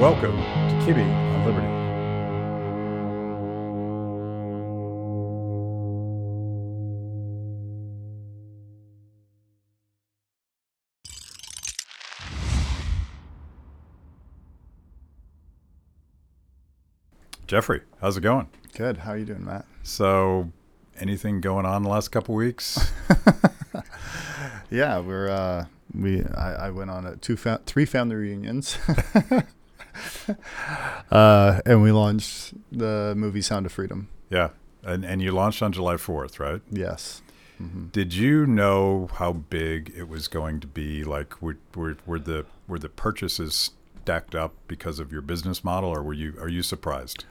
[0.00, 1.66] Welcome to Kibbe on Liberty.
[17.46, 18.48] Jeffrey, how's it going?
[18.74, 18.96] Good.
[18.96, 19.66] How are you doing, Matt?
[19.82, 20.50] So,
[20.98, 22.90] anything going on the last couple weeks?
[24.70, 28.78] Yeah, we're uh, we I, I went on a two fa- three family reunions,
[31.10, 34.08] uh, and we launched the movie Sound of Freedom.
[34.30, 34.50] yeah,
[34.82, 36.62] and and you launched on July fourth, right?
[36.70, 37.22] Yes.
[37.58, 41.04] hmm Did you know how big it was going to be?
[41.04, 43.70] Like, were, were, were the were the purchases
[44.02, 47.24] stacked up because of your business model, or were you are you surprised?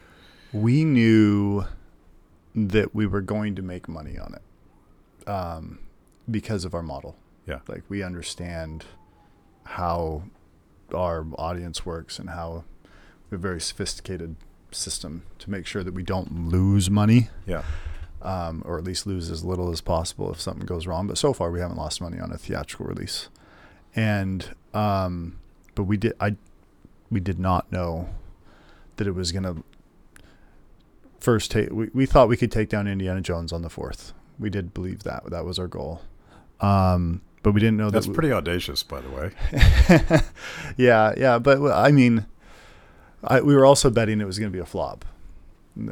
[0.54, 1.66] We knew
[2.56, 5.80] that we were going to make money on it, um,
[6.30, 7.16] because of our model.
[7.46, 7.60] Yeah.
[7.68, 8.86] Like we understand
[9.64, 10.24] how
[10.94, 12.64] our audience works and how
[13.30, 14.36] we have a very sophisticated
[14.72, 17.30] system to make sure that we don't lose money.
[17.46, 17.64] Yeah,
[18.22, 21.08] um, or at least lose as little as possible if something goes wrong.
[21.08, 23.30] But so far, we haven't lost money on a theatrical release,
[23.96, 25.40] and um,
[25.76, 26.36] but we did I
[27.10, 28.10] we did not know
[28.98, 29.64] that it was gonna
[31.20, 31.72] first take.
[31.72, 34.14] We, we thought we could take down Indiana Jones on the fourth.
[34.38, 36.02] We did believe that that was our goal,
[36.62, 38.14] um, but we didn't know that's that.
[38.14, 39.32] pretty audacious, by the way.
[40.78, 42.26] yeah, yeah, but I mean,
[43.24, 45.06] I, we were also betting it was going to be a flop.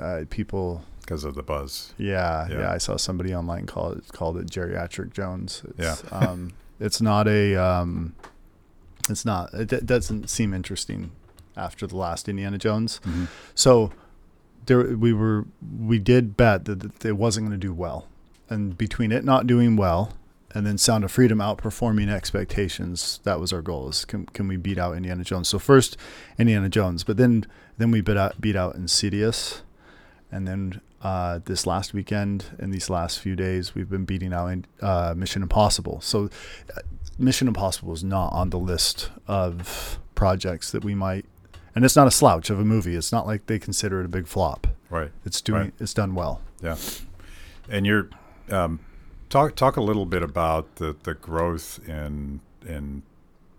[0.01, 1.93] Uh, people Because of the buzz.
[1.97, 2.59] Yeah, Yeah.
[2.59, 5.63] yeah, I saw somebody online call it called it geriatric Jones.
[5.77, 5.95] It's, Yeah.
[6.11, 7.55] um, it's not a.
[7.55, 8.15] Um,
[9.09, 9.53] it's not.
[9.53, 11.11] It doesn't seem interesting
[11.55, 12.99] after the last Indiana Jones.
[13.05, 13.27] Mhm.
[13.55, 13.91] So
[14.65, 15.45] there, we were.
[15.79, 18.07] We did bet that that it wasn't going to do well,
[18.49, 20.11] and between it not doing well
[20.53, 23.89] and then Sound of Freedom outperforming expectations, that was our goal.
[23.89, 25.49] Is can can we beat out Indiana Jones?
[25.49, 25.97] So first
[26.37, 27.45] Indiana Jones, but then
[27.77, 29.61] then we beat out beat out Insidious,
[30.31, 34.47] and then uh, this last weekend and these last few days we've been beating out
[34.47, 36.01] in, uh, Mission Impossible.
[36.01, 36.29] So
[36.75, 36.81] uh,
[37.19, 41.25] Mission Impossible is not on the list of projects that we might.
[41.75, 42.95] And it's not a slouch of a movie.
[42.95, 44.65] It's not like they consider it a big flop.
[44.89, 45.11] Right.
[45.25, 45.61] It's doing.
[45.61, 45.73] Right.
[45.79, 46.41] It's done well.
[46.63, 46.75] Yeah.
[47.69, 48.09] And you're
[48.49, 48.79] um,
[49.29, 53.03] talk talk a little bit about the, the growth in in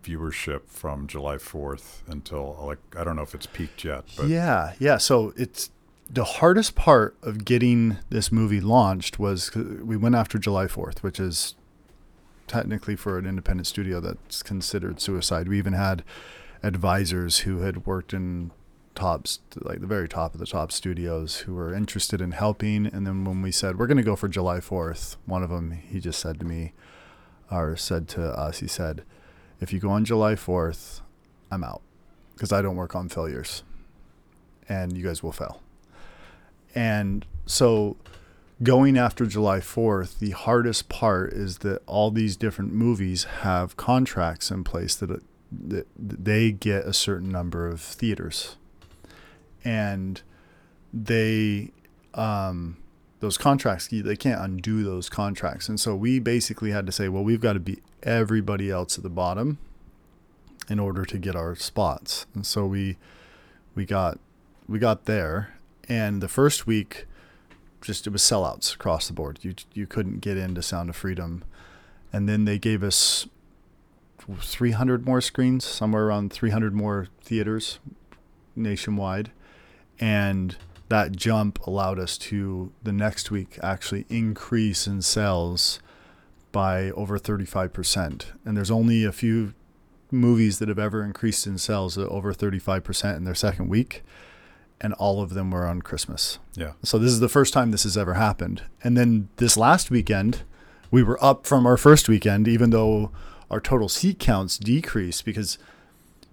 [0.04, 4.74] viewership from July fourth until like I don't know if it's peaked yet, but yeah,
[4.78, 4.98] yeah.
[4.98, 5.70] So it's
[6.10, 11.02] the hardest part of getting this movie launched was uh, we went after July Fourth,
[11.02, 11.54] which is
[12.46, 15.48] technically for an independent studio that's considered suicide.
[15.48, 16.02] We even had
[16.62, 18.50] advisors who had worked in
[18.98, 23.06] tops like the very top of the top studios who were interested in helping and
[23.06, 26.00] then when we said we're going to go for July 4th one of them he
[26.00, 26.72] just said to me
[27.50, 29.04] or said to us he said
[29.60, 31.00] if you go on July 4th
[31.50, 31.82] I'm out
[32.34, 33.62] because I don't work on failures
[34.68, 35.62] and you guys will fail
[36.74, 37.96] and so
[38.62, 44.50] going after July 4th, the hardest part is that all these different movies have contracts
[44.50, 48.56] in place that, that they get a certain number of theaters.
[49.64, 50.20] And
[50.92, 51.72] they,
[52.14, 52.76] um,
[53.20, 55.68] those contracts, they can't undo those contracts.
[55.68, 59.02] And so we basically had to say, well, we've got to beat everybody else at
[59.02, 59.58] the bottom
[60.68, 62.26] in order to get our spots.
[62.34, 62.96] And so we,
[63.74, 64.18] we got,
[64.68, 65.54] we got there.
[65.88, 67.06] And the first week,
[67.80, 69.38] just it was sellouts across the board.
[69.42, 71.44] You you couldn't get into Sound of Freedom,
[72.12, 73.26] and then they gave us
[74.40, 77.78] 300 more screens, somewhere around 300 more theaters
[78.54, 79.30] nationwide,
[80.00, 80.56] and
[80.88, 85.80] that jump allowed us to the next week actually increase in sales
[86.50, 88.26] by over 35%.
[88.44, 89.54] And there's only a few
[90.10, 94.02] movies that have ever increased in sales over 35% in their second week
[94.80, 96.38] and all of them were on Christmas.
[96.54, 96.72] yeah.
[96.82, 98.62] So this is the first time this has ever happened.
[98.82, 100.42] And then this last weekend,
[100.90, 103.10] we were up from our first weekend, even though
[103.50, 105.58] our total seat counts decreased because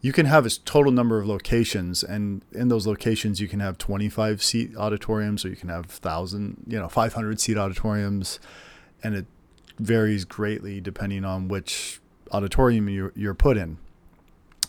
[0.06, 3.75] you can have a total number of locations, and in those locations you can have
[3.80, 8.40] 25 seat auditoriums, or you can have thousand, you know, 500 seat auditoriums,
[9.04, 9.25] and it
[9.80, 12.00] varies greatly depending on which
[12.31, 13.78] auditorium you're, you're put in.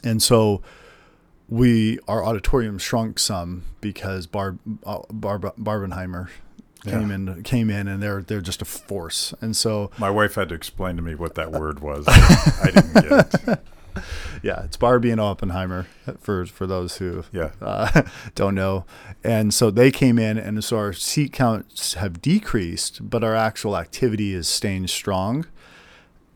[0.03, 0.63] And so
[1.51, 6.29] we our auditorium shrunk some because Barb, uh, Barb Barbenheimer
[6.85, 7.15] came Yeah.
[7.17, 9.35] in came in and they're they're just a force.
[9.43, 12.05] And so My wife had to explain to me what that word was.
[12.09, 13.59] I didn't get it.
[14.43, 15.87] yeah, it's Barbie and Oppenheimer
[16.21, 17.51] for for those who Yeah.
[17.61, 18.03] uh,
[18.35, 18.85] don't know.
[19.25, 23.77] And so they came in, and so our seat counts have decreased, but our actual
[23.77, 25.47] activity is staying strong.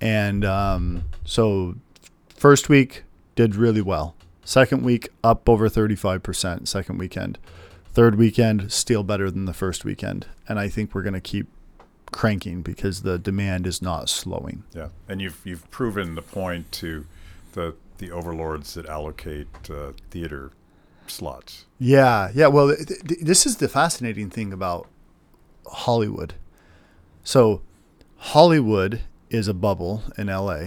[0.01, 1.77] And um, so,
[2.35, 3.05] first week
[3.35, 4.15] did really well.
[4.45, 7.39] Second week, up over 35%, second weekend.
[7.93, 10.27] Third weekend, still better than the first weekend.
[10.49, 11.47] And I think we're going to keep
[12.12, 14.65] cranking because the demand is not slowing.
[14.75, 17.07] Yeah, and you've you've proven the point to
[17.52, 20.50] the the overlords that allocate uh, theater
[21.06, 21.67] slots.
[21.79, 22.47] Yeah, yeah.
[22.47, 24.88] Well, th- th- this is the fascinating thing about
[25.67, 26.35] Hollywood.
[27.23, 27.61] So,
[28.17, 30.61] Hollywood is a bubble in LA,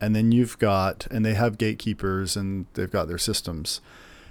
[0.00, 3.80] and then you've got, and they have gatekeepers and they've got their systems.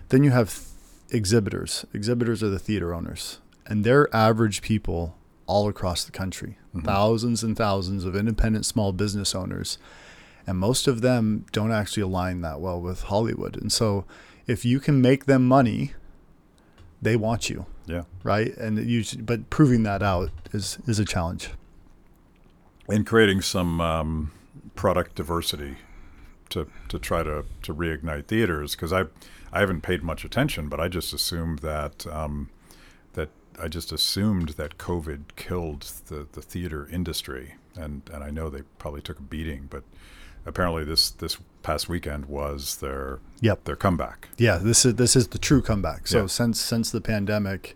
[0.09, 0.65] Then you have th-
[1.11, 1.85] exhibitors.
[1.93, 5.15] Exhibitors are the theater owners, and they're average people
[5.45, 6.57] all across the country.
[6.75, 6.85] Mhm.
[6.85, 9.77] Thousands and thousands of independent small business owners.
[10.49, 13.55] And most of them don't actually align that well with Hollywood.
[13.61, 14.05] And so
[14.47, 15.93] if you can make them money,
[17.01, 18.57] they want you, Yeah, right?
[18.57, 21.51] And you but proving that out is is a challenge.
[22.87, 24.31] and creating some um,
[24.75, 25.75] product diversity
[26.49, 29.01] to to try to to reignite theaters because I
[29.55, 32.49] I haven't paid much attention, but I just assumed that um,
[33.13, 33.29] that
[33.63, 38.63] I just assumed that COVID killed the, the theater industry, and and I know they
[38.79, 39.83] probably took a beating, but
[40.45, 43.65] apparently this this past weekend was their Yep.
[43.65, 44.29] their comeback.
[44.37, 46.07] Yeah, this is this is the true comeback.
[46.07, 46.27] So Yeah.
[46.27, 47.75] since since the pandemic,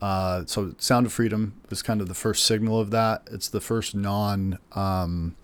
[0.00, 3.26] uh, so Sound of Freedom was kind of the first signal of that.
[3.30, 5.34] It's the first non um,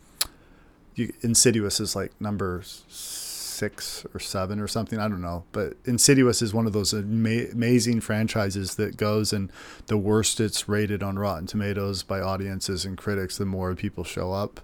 [0.95, 4.99] you, Insidious is like number six or seven or something.
[4.99, 9.51] I don't know, but Insidious is one of those ama- amazing franchises that goes and
[9.87, 14.33] the worst it's rated on Rotten Tomatoes by audiences and critics, the more people show
[14.33, 14.61] up.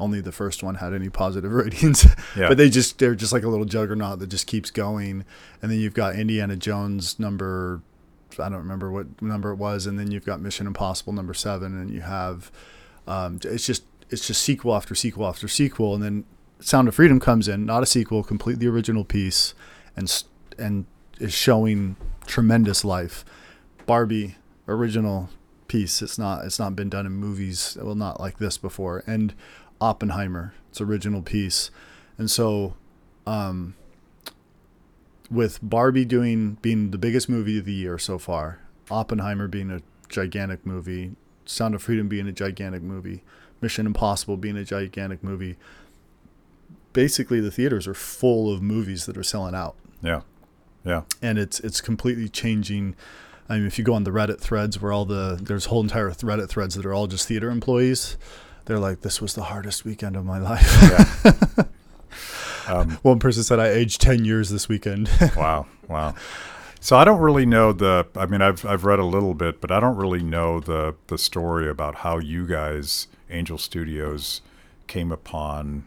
[0.00, 2.04] Only the first one had any positive ratings,
[2.36, 2.48] Yeah.
[2.48, 5.24] but they just they're just like a little juggernaut that just keeps going.
[5.62, 7.80] And then you've got Indiana Jones number
[8.38, 11.78] I don't remember what number it was, and then you've got Mission Impossible number seven,
[11.78, 12.50] and you have
[13.06, 16.24] um, it's just it's just sequel after sequel after sequel, and then
[16.58, 19.54] Sound of Freedom comes in, not a sequel, completely original piece,
[19.96, 20.24] and
[20.58, 20.86] and
[21.20, 21.94] is showing
[22.26, 23.24] tremendous life.
[23.86, 24.36] Barbie
[24.66, 25.28] original
[25.68, 26.02] piece.
[26.02, 27.78] It's not it's not been done in movies.
[27.80, 29.04] Well, not like this before.
[29.06, 29.32] And
[29.84, 31.70] Oppenheimer, it's original piece,
[32.18, 32.74] and so.
[33.26, 33.74] Um,
[35.30, 38.60] with Barbie doing being the biggest movie of the year so far,
[38.90, 43.22] Oppenheimer being a gigantic movie, Sound of Freedom being a gigantic movie,
[43.60, 45.56] Mission Impossible being a gigantic movie.
[46.92, 50.20] Basically, the theaters are full of movies that are selling out, Yeah,
[50.84, 52.94] yeah, and it's it's completely changing.
[53.48, 56.10] I mean, if you go on the Reddit threads where all the there's whole entire
[56.10, 58.16] Reddit threads that are all just theater employees,
[58.64, 61.64] they're like, "This was the hardest weekend of my life." yeah.
[62.68, 66.14] um, One person said, "I aged ten years this weekend." wow, wow.
[66.80, 68.06] So I don't really know the.
[68.14, 71.18] I mean, I've I've read a little bit, but I don't really know the the
[71.18, 74.42] story about how you guys, Angel Studios,
[74.86, 75.84] came upon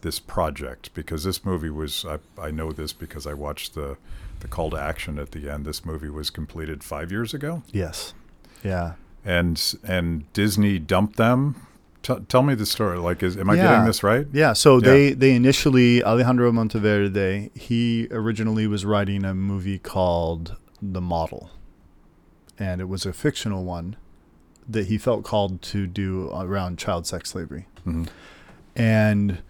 [0.00, 2.04] this project because this movie was.
[2.04, 3.96] I I know this because I watched the
[4.40, 5.64] the call to action at the end.
[5.64, 8.12] This movie was completed five years ago, yes,
[8.62, 8.94] yeah.
[9.24, 11.66] and and Disney dumped them.
[12.02, 12.98] T- tell me the story.
[12.98, 13.68] Like, is am I Yeah.
[13.68, 14.26] getting this right?
[14.32, 14.80] Yeah, so Yeah.
[14.88, 21.50] they they initially Alejandro Monteverde he originally was writing a movie called The Model,
[22.58, 23.96] and it was a fictional one
[24.68, 28.04] that he felt called to do around child sex slavery, hmm
[28.74, 29.42] and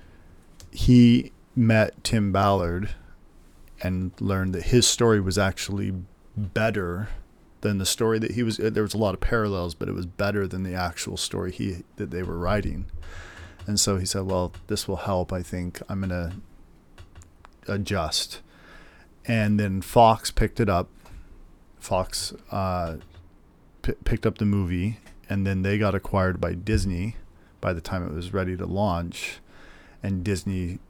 [0.73, 2.91] he met Tim Ballard
[3.83, 5.93] and learned that his story was actually
[6.37, 7.09] better
[7.63, 10.05] than the story that he was there was a lot of parallels but it was
[10.05, 12.87] better than the actual story he that they were writing.
[13.67, 15.81] And so he said well this will help i think.
[15.89, 18.41] I'm going to adjust.
[19.25, 20.89] And then fox picked it up.
[21.79, 22.97] Fox uh,
[23.83, 27.17] p- picked up the movie and then they got acquired by disney
[27.61, 29.39] by the time it was ready to launch.
[30.03, 30.81] And disney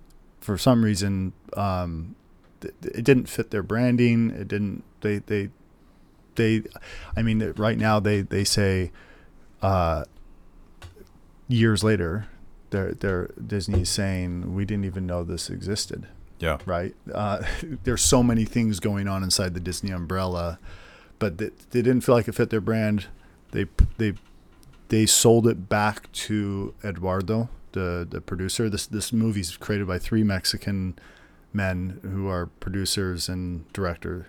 [0.40, 2.16] for some reason um,
[2.62, 4.30] it didn't fit their branding.
[4.30, 5.50] It didn't they they
[6.36, 6.62] they
[7.16, 8.90] i mean right now they they say
[9.62, 10.04] uh
[11.48, 12.26] years later
[12.70, 16.08] they're they're disney's saying we didn't even know this existed.
[16.38, 16.58] Yeah.
[16.66, 16.94] right?
[17.14, 17.42] Uh
[17.84, 20.58] there's so many things going on inside the disney umbrella
[21.22, 23.06] but they, they didn't feel like it fit their brand.
[23.52, 24.14] They they
[24.88, 28.68] they sold it back to eduardo the the producer.
[28.68, 30.98] This this movie's created by three mexican
[31.52, 34.26] men who are producers and director.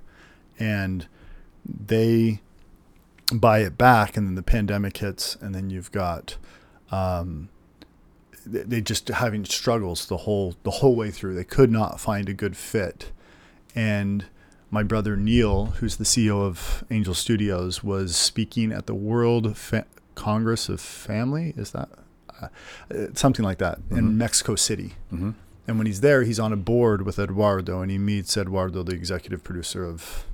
[0.59, 1.07] And
[1.65, 2.41] they
[3.33, 6.37] buy it back and then the pandemic hits and then you've got
[6.91, 7.49] um,
[8.45, 11.33] they, just having struggles the whole the whole way through.
[11.33, 13.11] They could not find a good fit.
[13.73, 14.25] And
[14.69, 19.85] my brother Neil who's the CEO of Angel Studios was speaking at the World Fa-
[20.15, 21.89] Congress of Family is that
[22.41, 22.47] uh,
[22.93, 23.97] uh, something like that Mhm.
[23.97, 24.93] in Mexico City.
[25.09, 25.31] Hmm
[25.65, 28.91] and when he's there, he's on a board with Eduardo, and he meets Eduardo, the
[28.93, 30.25] executive producer of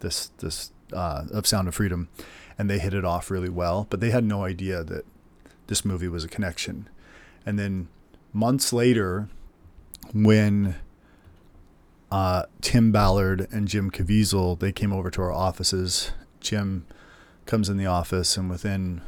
[0.00, 2.08] this this uh, of Sound of Freedom,
[2.58, 3.86] and they hit it off really well.
[3.90, 5.04] But they had no idea that
[5.66, 6.88] this movie was a connection.
[7.46, 7.88] And then
[8.32, 9.28] months later,
[10.12, 10.76] when
[12.10, 16.86] uh, Tim Ballard and Jim Caviezel they came over to our offices, Jim
[17.46, 19.02] comes in the office, and within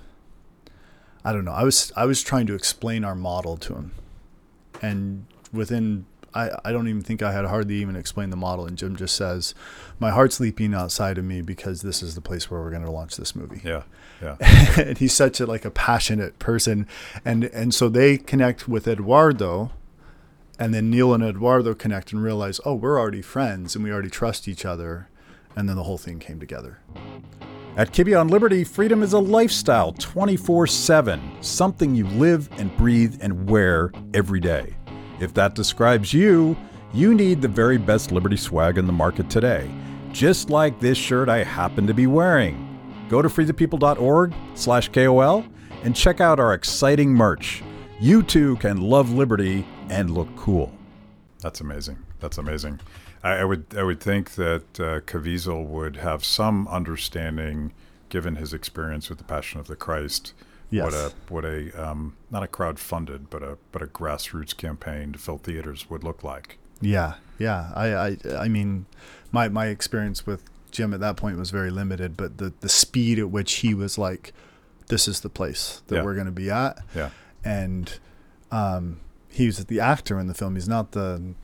[1.25, 3.93] I don't know, I was I was trying to explain our model to him,
[4.81, 8.77] and within I, I don't even think I had hardly even explained the model and
[8.77, 9.55] Jim just says,
[9.99, 13.17] My heart's leaping outside of me because this is the place where we're gonna launch
[13.17, 13.61] this movie.
[13.65, 13.83] Yeah.
[14.23, 14.37] Yeah.
[14.79, 16.87] and he's such a like a passionate person.
[17.25, 19.73] And and so they connect with Eduardo
[20.61, 24.11] and then Neil and Eduardo connect and realize, oh, we're already friends and we already
[24.11, 25.09] trust each other.
[25.57, 26.79] And then the whole thing came together.
[27.77, 33.19] At Kibbe on Liberty, freedom is a lifestyle 24 7, something you live and breathe
[33.23, 34.75] and wear every day.
[35.21, 36.57] If that describes you,
[36.95, 39.71] you need the very best Liberty swag in the market today,
[40.13, 42.67] just like this shirt I happen to be wearing.
[43.11, 45.45] Go to freethepeople.org slash KOL
[45.85, 47.63] and check out our exciting merch.
[48.01, 50.73] You too can love Liberty and look cool.
[51.41, 51.99] That's amazing.
[52.21, 52.81] That's amazing.
[53.23, 57.73] I, I would I would think that uh, Caviezel would have some understanding,
[58.09, 60.33] given his experience with the Passion of the Christ,
[60.71, 60.85] Yes.
[60.85, 65.13] what a what a um, not a crowd funded but a but a grassroots campaign
[65.13, 66.59] to fill theaters would look like.
[66.81, 67.71] Yeah, yeah.
[67.75, 68.87] I, I, I mean,
[69.33, 73.19] my my experience with Jim at that point was very limited, but the the speed
[73.19, 74.33] at which he was like,
[74.87, 76.03] "This is the place that Yeah.
[76.05, 77.11] we're going to be at," Yeah,
[77.45, 77.99] and
[78.53, 80.55] um, he was the actor in the film.
[80.55, 81.35] He's not the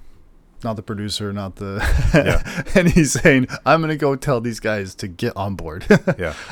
[0.65, 1.83] not the producer, not the.
[2.15, 2.63] Yeah.
[2.81, 5.85] and he's saying, "I'm going to go tell these guys to get on board."
[6.19, 6.35] yeah.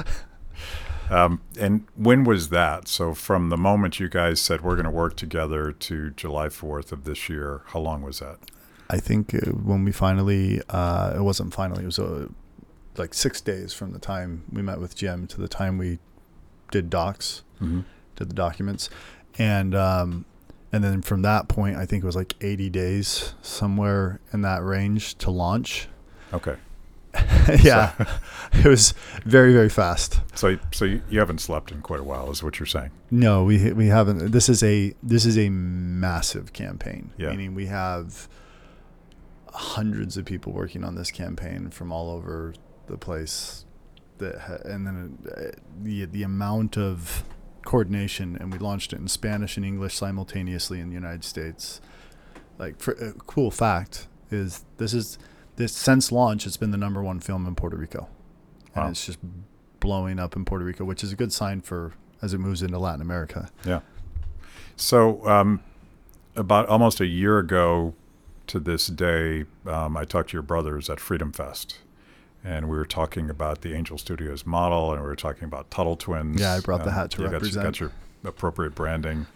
[1.11, 2.89] Um, and when was that?
[2.89, 6.93] So from the moment you guys said we're going to work together to July Fourth
[6.93, 8.39] of this year, how long was that?
[8.91, 12.29] I think uh, when we finally, uh, it wasn't finally, it was uh,
[12.97, 15.99] like six days from the time we met with Jim to the time we
[16.71, 17.81] did docs, Mm-hmm.
[18.17, 18.91] did the documents,
[19.39, 20.25] and um,
[20.73, 24.63] and then from that point, I think it was like 80 days, somewhere in that
[24.63, 25.87] range to launch.
[26.33, 26.57] Okay.
[27.63, 27.93] yeah,
[28.53, 30.21] it was very very fast.
[30.35, 32.91] So so you, haven't slept in quite a while, is what you're saying?
[33.11, 34.33] No, we we haven't.
[34.33, 37.13] This is a this is a massive campaign.
[37.17, 37.31] Yeah.
[37.31, 38.29] Meaning we have
[39.53, 42.55] hundreds of people working on this campaign from all over
[42.87, 43.65] the place.
[44.19, 45.43] That ha- and then uh,
[45.83, 47.25] the the amount of
[47.65, 51.81] coordination, and we launched it in Spanish and English simultaneously in the United States.
[52.59, 55.19] Like, for, a cool fact is this is
[55.57, 58.09] this since launch, it's been the number one film in Puerto Rico,
[58.75, 58.91] and Wow.
[58.91, 59.19] it's just
[59.81, 61.93] blowing up in Puerto Rico, which is a good sign for
[62.23, 63.51] as it moves into Latin America.
[63.65, 63.81] Yeah.
[64.77, 65.61] So, um,
[66.37, 67.95] about almost a year ago
[68.49, 71.79] to this day, um, I talked to your brothers at Freedom Fest,
[72.43, 75.97] and we were talking about the Angel Studios model, and we were talking about Tuttle
[75.97, 76.41] Twins.
[76.41, 77.65] Yeah, I brought the Um, hat to you got your- represent.
[77.65, 77.93] Got your,
[78.25, 79.27] appropriate branding.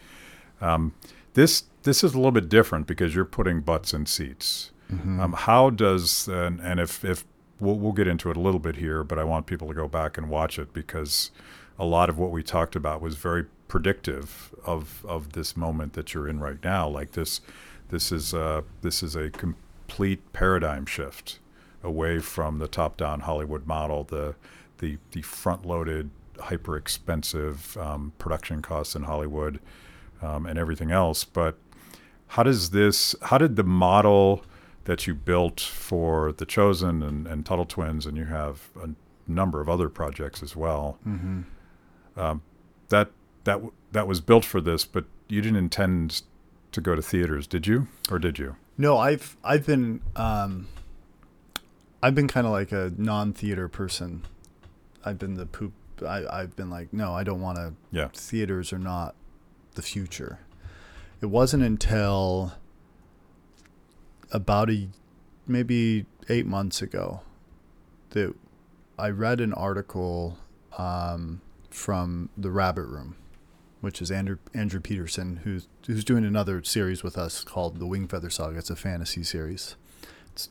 [0.62, 0.94] Um,
[1.34, 4.72] this this is a little bit different because you're putting butts in seats.
[4.92, 5.20] Mm-hmm.
[5.20, 7.24] Um, how does and, and if if
[7.60, 9.88] we'll, we'll get into it a little bit here, but I want people to go
[9.88, 11.30] back and watch it because
[11.78, 16.14] a lot of what we talked about was very predictive of of this moment that
[16.14, 16.88] you're in right now.
[16.88, 17.40] Like this,
[17.90, 21.38] this is uh, this is a complete paradigm shift
[21.82, 24.34] away from the top-down Hollywood model, the
[24.78, 29.60] the the front-loaded, hyper expensive um, production costs in Hollywood,
[30.22, 31.24] um, and everything else.
[31.24, 31.58] But
[32.28, 33.14] how does this?
[33.22, 34.42] How did the model
[34.88, 38.88] that you built for the Chosen and, and Tuttle Twins, and you have a
[39.26, 41.42] number of other projects as well, Mm-hmm.
[42.18, 42.40] um,
[42.88, 43.10] that
[43.44, 43.60] that
[43.92, 46.22] that was built for this, but you didn't intend
[46.72, 47.86] to go to theaters, did you?
[48.10, 48.56] Or did you?
[48.78, 50.68] No, I've I've been um,
[52.02, 54.22] I've been kind of like a non-theater person.
[55.04, 55.72] I've been the poop.
[56.06, 57.74] I, I've been like, no, I don't want to.
[57.90, 58.08] Yeah.
[58.14, 59.14] Theaters are not
[59.74, 60.38] the future.
[61.20, 62.52] It wasn't until
[64.30, 64.88] about a
[65.46, 67.20] maybe eight months ago
[68.10, 68.34] that
[68.98, 70.38] I read an article
[70.76, 73.16] um, from the Rabbit Room,
[73.80, 78.08] which is Andrew Andrew Peterson, who's who's doing another series with us called the Wing
[78.08, 78.58] Feather Saga.
[78.58, 79.76] It's a fantasy series.
[80.32, 80.48] It's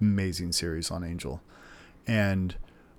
[0.00, 1.40] amazing series on Angel,
[2.06, 2.56] and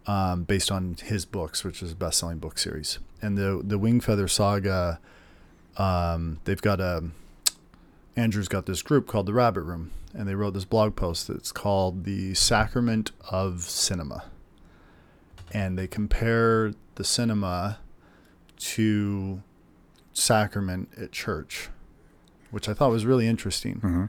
[0.07, 2.99] um, based on his books, which is a best-selling book series.
[3.21, 4.99] And the the Wing Feather Saga,
[5.77, 7.03] um, they've got a
[8.15, 11.51] Andrew's got this group called the Rabbit Room, and they wrote this blog post that's
[11.51, 14.25] called the Sacrament of Cinema,
[15.51, 17.79] and they compare the cinema
[18.57, 19.41] to
[20.13, 21.69] sacrament at church,
[22.51, 23.75] which I thought was really interesting.
[23.75, 24.05] Mm-hmm.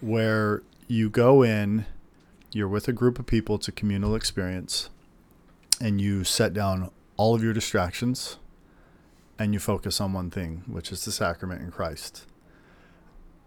[0.00, 1.86] where you go in,
[2.52, 4.90] you're with a group of people, it's a communal experience,
[5.80, 8.36] and you set down all of your distractions
[9.38, 12.24] and you focus on one thing, which is the sacrament in Christ.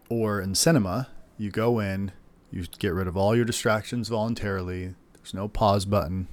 [0.10, 2.12] Or in cinema, you go in,
[2.51, 4.96] you get rid of all your distractions voluntarily.
[5.13, 6.28] There's no pause button.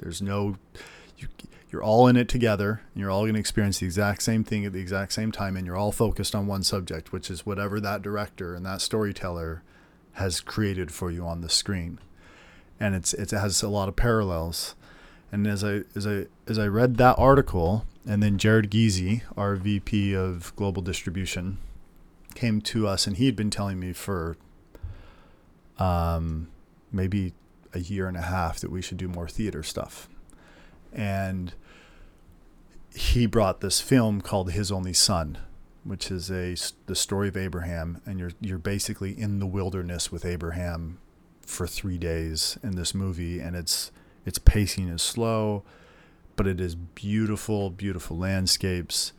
[0.00, 0.56] There's no
[1.16, 1.28] you
[1.70, 4.64] you're all in it together and you're all going to experience the exact same thing
[4.64, 7.80] at the exact same time and you're all focused on one subject, which is whatever
[7.80, 9.62] that director and that storyteller
[10.12, 11.98] has created for you on the screen.
[12.78, 14.74] And it's it has a lot of parallels.
[15.32, 19.56] And as I as I as I read that article, and then Jared Geesey, our
[19.56, 21.58] VP of Global Distribution,
[22.36, 24.36] came to us, and he had been telling me for
[25.78, 26.48] um,
[26.92, 27.32] maybe
[27.72, 30.08] a year and a half that we should do more theater stuff.
[30.92, 31.52] And
[32.94, 35.38] he brought this film called His Only Son,
[35.84, 40.24] which is a the story of Abraham, and you're you're basically in the wilderness with
[40.24, 40.98] Abraham
[41.42, 43.90] for three days in this movie, and it's
[44.24, 45.62] its pacing is slow,
[46.34, 49.12] but it is beautiful, beautiful landscapes,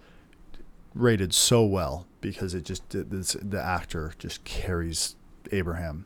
[0.99, 5.15] rated so well because it just the actor just carries
[5.51, 6.05] Abraham.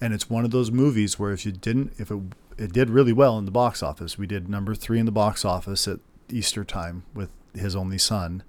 [0.00, 2.18] And it's one of those movies where if you didn't if it
[2.58, 5.44] it did really well in the box office we did number three in the box
[5.44, 8.42] office at easter time with his only son.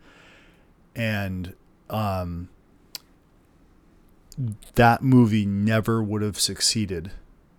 [0.95, 1.53] And
[1.89, 2.49] um,
[4.75, 7.11] that movie never would have succeeded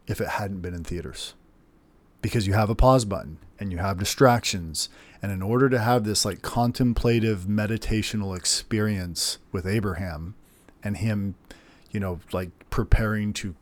[0.07, 1.35] if it hadn't been in theaters
[2.23, 4.89] because you have a pause button and you have distractions
[5.21, 10.35] and in order to have this like contemplative meditational experience with abraham
[10.83, 11.35] and him
[11.91, 13.55] you know like preparing to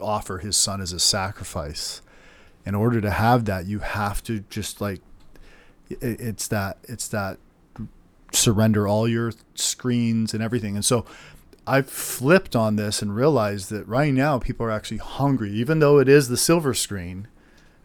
[0.00, 2.02] offer his son as a sacrifice.
[2.64, 5.00] In order to have that, you have to just like
[5.88, 7.38] it's that it's that
[8.32, 10.74] surrender all your screens and everything.
[10.74, 11.06] And so
[11.66, 15.98] I flipped on this and realized that right now people are actually hungry, even though
[15.98, 17.28] it is the silver screen.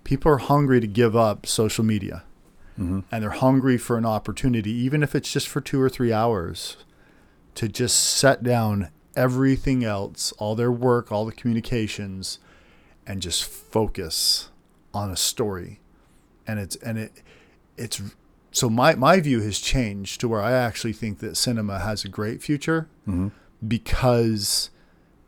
[0.03, 2.23] People are hungry to give up social media.
[2.79, 3.01] Mm-hmm.
[3.11, 6.77] And they're hungry for an opportunity, even if it's just for two or three hours,
[7.55, 12.39] to just set down everything else, all their work, all the communications,
[13.05, 14.49] and just focus
[14.93, 15.79] on a story.
[16.47, 17.11] And it's and it
[17.77, 18.01] it's
[18.51, 22.09] so my my view has changed to where I actually think that cinema has a
[22.09, 23.29] great future mm-hmm.
[23.65, 24.71] because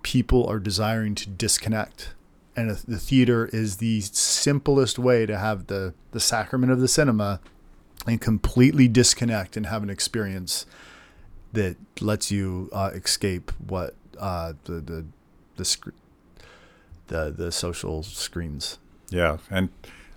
[0.01, 2.14] people are desiring to disconnect.
[2.55, 7.41] And the theater is the simplest way to have the, the sacrament of the cinema
[8.07, 10.65] and completely disconnect and have an experience
[11.53, 15.05] that lets you uh, escape what uh, the the
[15.57, 15.93] the, sc-
[17.07, 18.77] the the social screens.
[19.09, 19.69] Yeah, and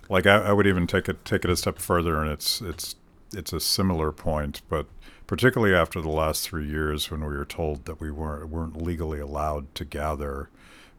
[0.09, 2.95] like I, I, would even take it take it a step further, and it's it's
[3.33, 4.87] it's a similar point, but
[5.27, 9.19] particularly after the last three years when we were told that we weren't weren't legally
[9.19, 10.49] allowed to gather,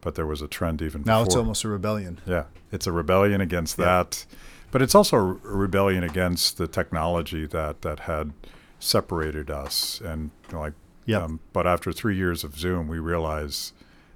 [0.01, 1.27] but there was a trend even now before.
[1.27, 2.21] it's almost a rebellion.
[2.27, 3.85] Yeah, it's a rebellion against yeah.
[3.85, 4.27] that,
[4.71, 8.33] but it's also a rebellion against the technology that that had
[8.81, 10.73] separated us and like
[11.05, 13.75] yeah um, but after three years of zoom we realize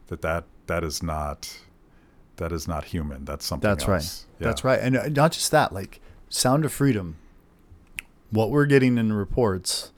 [0.09, 1.59] that that that is not
[2.37, 3.89] that is not human that's something that's else.
[3.89, 4.49] right yeah.
[4.49, 7.17] that's right and uh, not just that like sound of freedom
[8.31, 9.93] what we're getting in the reports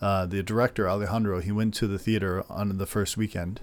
[0.00, 3.60] uh, the director alejandro he went to the theater on the first weekend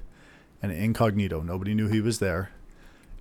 [0.61, 2.51] and incognito nobody knew he was there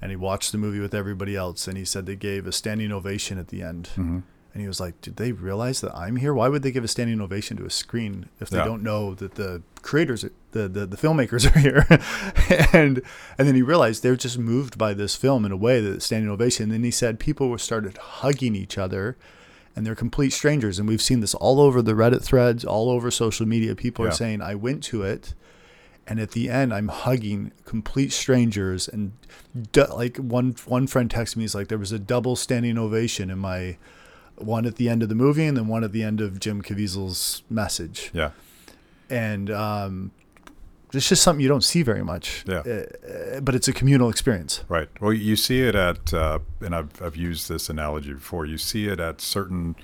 [0.01, 2.92] and he watched the movie with everybody else and he said they gave a standing
[2.92, 4.20] ovation at the end mm-hmm.
[4.55, 6.33] And he was like, "Did they realize that I'm here?
[6.33, 8.64] Why would they give a standing ovation to a screen if they yeah.
[8.64, 11.87] don't know that the creators, the the, the filmmakers are here?"
[12.73, 13.03] and
[13.37, 16.31] and then he realized they're just moved by this film in a way that standing
[16.31, 16.64] ovation.
[16.64, 19.16] And then he said people were started hugging each other,
[19.75, 20.79] and they're complete strangers.
[20.79, 23.75] And we've seen this all over the Reddit threads, all over social media.
[23.75, 24.12] People yeah.
[24.12, 25.35] are saying, "I went to it."
[26.07, 29.12] And at the end i'm hugging complete strangers and
[29.90, 33.38] like one one friend texted me he's like there was a double standing ovation in
[33.38, 33.77] my
[34.37, 36.62] one at the end of the movie and then one at the end of Jim
[36.62, 38.11] Caviezel's message.
[38.12, 38.31] Yeah.
[39.11, 40.11] And um,
[40.93, 42.45] it's just something you don't see very much.
[42.47, 42.59] Yeah.
[42.61, 44.64] Uh, but it's a communal experience.
[44.69, 44.88] Right.
[45.01, 48.88] Well, you see it at, uh, and I've, I've used this analogy before, you see
[48.88, 49.77] it at certain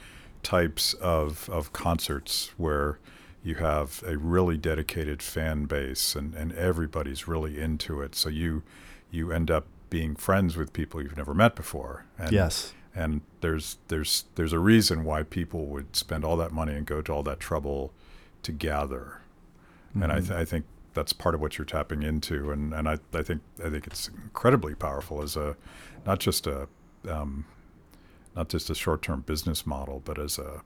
[0.42, 2.98] types of, of concerts where
[3.42, 8.14] you have a really dedicated fan base and, and everybody's really into it.
[8.14, 8.62] So you,
[9.10, 12.04] you end up being friends with people you've never met before.
[12.18, 16.74] And, yes and there's there's there's a reason why people would spend all that money
[16.74, 17.92] and go to all that trouble
[18.42, 19.20] to gather
[19.90, 20.02] mm-hmm.
[20.02, 20.28] and I, mm-hmm.
[20.28, 23.42] th- I think that's part of what you're tapping into and, and I, I think
[23.64, 25.56] I think it's incredibly powerful as a
[26.04, 26.68] not just a
[27.08, 27.44] um,
[28.34, 30.62] not just a short-term business model but as a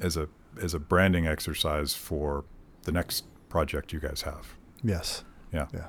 [0.00, 0.28] as a
[0.60, 2.44] as a branding exercise for
[2.82, 5.66] the next project you guys have yes Yeah.
[5.72, 5.88] Yeah.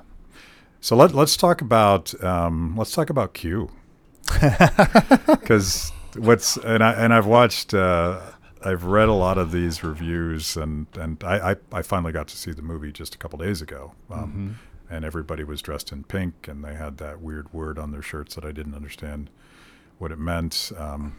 [0.80, 3.70] So let let's talk about um, let's talk about Q.
[5.26, 8.20] Because what's and I and I've watched uh,
[8.64, 12.36] I've read a lot of these reviews and and I, I, I finally got to
[12.36, 13.92] see the movie just a couple days ago.
[14.10, 14.58] Um,
[14.90, 18.34] And everybody was dressed in pink and they had that weird word on their shirts
[18.34, 19.30] that I didn't understand
[19.98, 20.70] what it meant.
[20.76, 21.16] Um,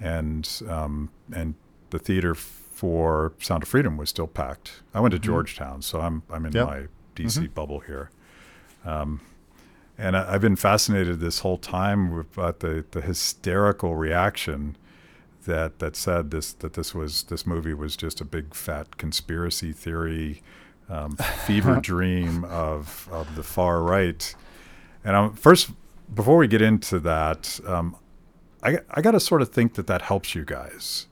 [0.00, 1.54] and um, and
[1.90, 4.82] the theater for Sound of Freedom was still packed.
[4.94, 6.66] I went to Georgetown, so I'm I'm in Yep.
[6.66, 6.82] my
[7.16, 8.10] DC bubble here.
[8.84, 9.20] Um,
[9.98, 14.76] and I, I've been fascinated this whole time about the, the hysterical reaction
[15.44, 19.72] that that said this that this was this movie was just a big fat conspiracy
[19.72, 20.40] theory
[20.88, 24.34] um, fever dream of of the far right.
[25.04, 25.70] And um, first,
[26.14, 27.96] before we get into that, um,
[28.62, 31.07] I I got to sort of think that that helps you guys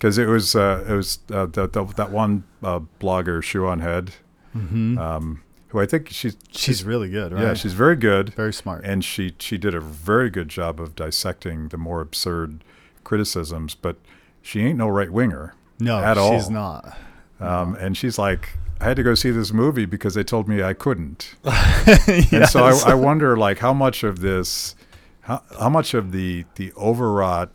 [0.00, 3.80] because it was uh, it was uh, the, the, that one uh, blogger Shoe on
[3.80, 4.12] Head,
[4.54, 7.42] um, who I think she's She's really good, right?
[7.42, 8.82] yeah she's very good very smart.
[8.84, 12.64] and she she did a very good job of dissecting the more absurd
[13.04, 13.96] criticisms, but
[14.40, 16.32] she ain't no right winger no, at all.
[16.32, 16.96] she's not.
[17.38, 20.62] Um, and she's like, I had to go see this movie because they told me
[20.62, 21.34] I couldn't.
[21.44, 22.32] Yes.
[22.32, 24.74] And so I, I wonder, like, how much of this,
[25.22, 27.50] how, how much of the the overwrought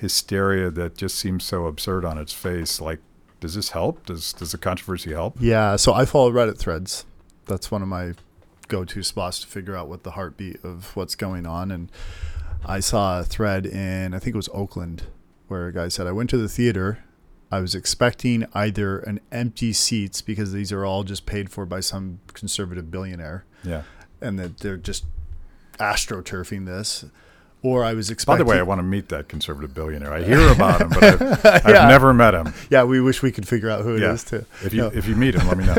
[0.00, 2.98] hysteria that just seems so absurd on its face, like,
[3.40, 4.04] does this help?
[4.06, 5.36] Does does the controversy help?
[5.40, 7.04] Yeah, so I follow Reddit threads.
[7.46, 8.12] That's one of my
[8.68, 11.70] go-to spots to figure out what the heartbeat of what's going on.
[11.70, 11.90] And
[12.64, 15.04] I saw a thread in I think it was Oakland
[15.48, 17.02] where a guy said I went to the theater.
[17.50, 21.80] I was expecting either an empty seats because these are all just paid for by
[21.80, 23.82] some conservative billionaire, Yeah.
[24.20, 25.04] and that they're just
[25.80, 27.04] astroturfing this,
[27.62, 28.34] or I was expecting.
[28.34, 30.12] By the way, I want to meet that conservative billionaire.
[30.12, 32.52] I hear about him, but I've, I've never met him.
[32.70, 34.38] yeah, we wish we could figure out who it is Yeah.
[34.40, 34.46] too.
[34.64, 34.86] If you No.
[34.88, 35.76] if you meet him, let me know.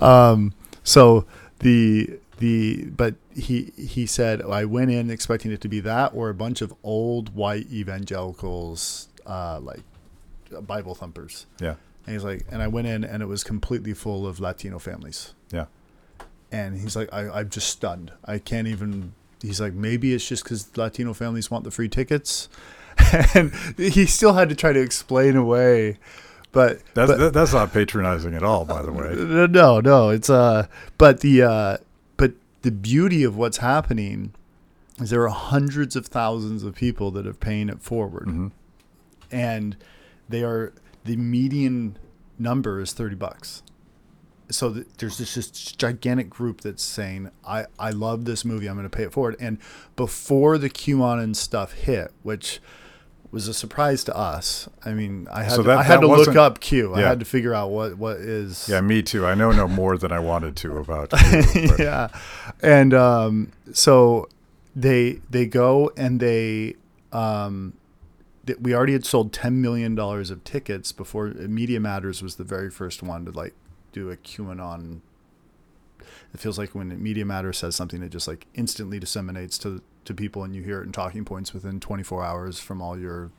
[0.00, 0.52] Um,
[0.84, 1.24] so
[1.60, 6.28] the the but he he said I went in expecting it to be that or
[6.28, 9.80] a bunch of old white evangelicals, uh, like
[10.66, 11.46] Bible thumpers.
[11.60, 11.74] Yeah.
[12.06, 15.34] And he's like, and I went in and it was completely full of Latino families.
[15.50, 15.66] Yeah.
[16.52, 18.12] And he's like, I, I'm just stunned.
[18.24, 19.12] I can't even.
[19.46, 22.48] He's like, maybe it's just because Latino families want the free tickets,
[23.34, 25.98] and he still had to try to explain away.
[26.52, 29.14] But That's but, that's not patronizing at all, by the way.
[29.50, 31.76] no, no, it's uh but the uh
[32.16, 32.32] but
[32.62, 34.32] the beauty of what's happening
[34.98, 38.26] is there are hundreds of thousands of people that are paying it forward.
[38.28, 38.52] Mhm.
[39.30, 39.76] And
[40.28, 40.72] they are
[41.04, 41.98] the median
[42.38, 43.62] number is 30 bucks.
[44.50, 48.68] So th- there's this just gigantic group that's saying, I, I love this movie.
[48.68, 49.36] I'm going to pay it forward.
[49.40, 49.58] And
[49.96, 52.60] before the QAnon stuff hit, which
[53.32, 54.68] was a surprise to us.
[54.84, 56.94] I mean, I had, So to, I had to look up Q.
[56.94, 57.08] I Yeah.
[57.08, 58.68] had to figure out what, what is.
[58.68, 59.26] Yeah, me too.
[59.26, 61.10] I know no more than I wanted to about.
[61.10, 62.08] but- yeah,
[62.62, 64.28] and um, so
[64.76, 66.76] they they go and they
[67.12, 67.72] um,
[68.60, 72.70] we already had sold ten million dollars of tickets before Media Matters was the very
[72.70, 73.54] first one to like
[73.96, 75.00] do a QAnon.
[76.34, 80.14] It feels like when Media Matters says something, it just like instantly disseminates to to
[80.14, 83.32] people, and you hear it in talking points within 24 hours from all your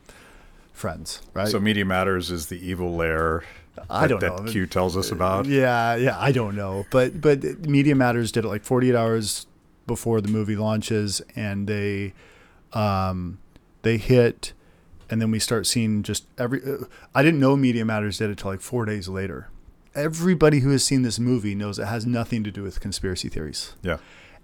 [0.72, 1.48] friends, right?
[1.48, 3.44] So Media Matters is the evil lair
[3.88, 4.50] I that, don't that know.
[4.50, 5.46] Q tells us about.
[5.46, 9.46] Yeah, yeah, I don't know, but but Media Matters did it like 48 hours
[9.86, 12.14] before the movie launches, and they
[12.72, 13.38] um,
[13.82, 14.52] they hit,
[15.08, 16.62] and then we start seeing just every.
[16.62, 19.48] Uh, I didn't know Media Matters did it till like four days later.
[19.98, 23.72] Everybody who has seen this movie knows it has nothing to do with conspiracy theories,
[23.82, 23.98] Yeah.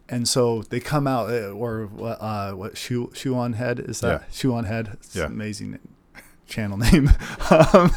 [0.09, 4.23] and so they come out uh, or uh, what shoe shoe on head is that
[4.23, 4.27] Yeah.
[4.33, 4.91] shoe on head?
[4.95, 5.27] It's Yeah.
[5.27, 5.79] an amazing
[6.47, 7.11] channel name.
[7.51, 7.93] um,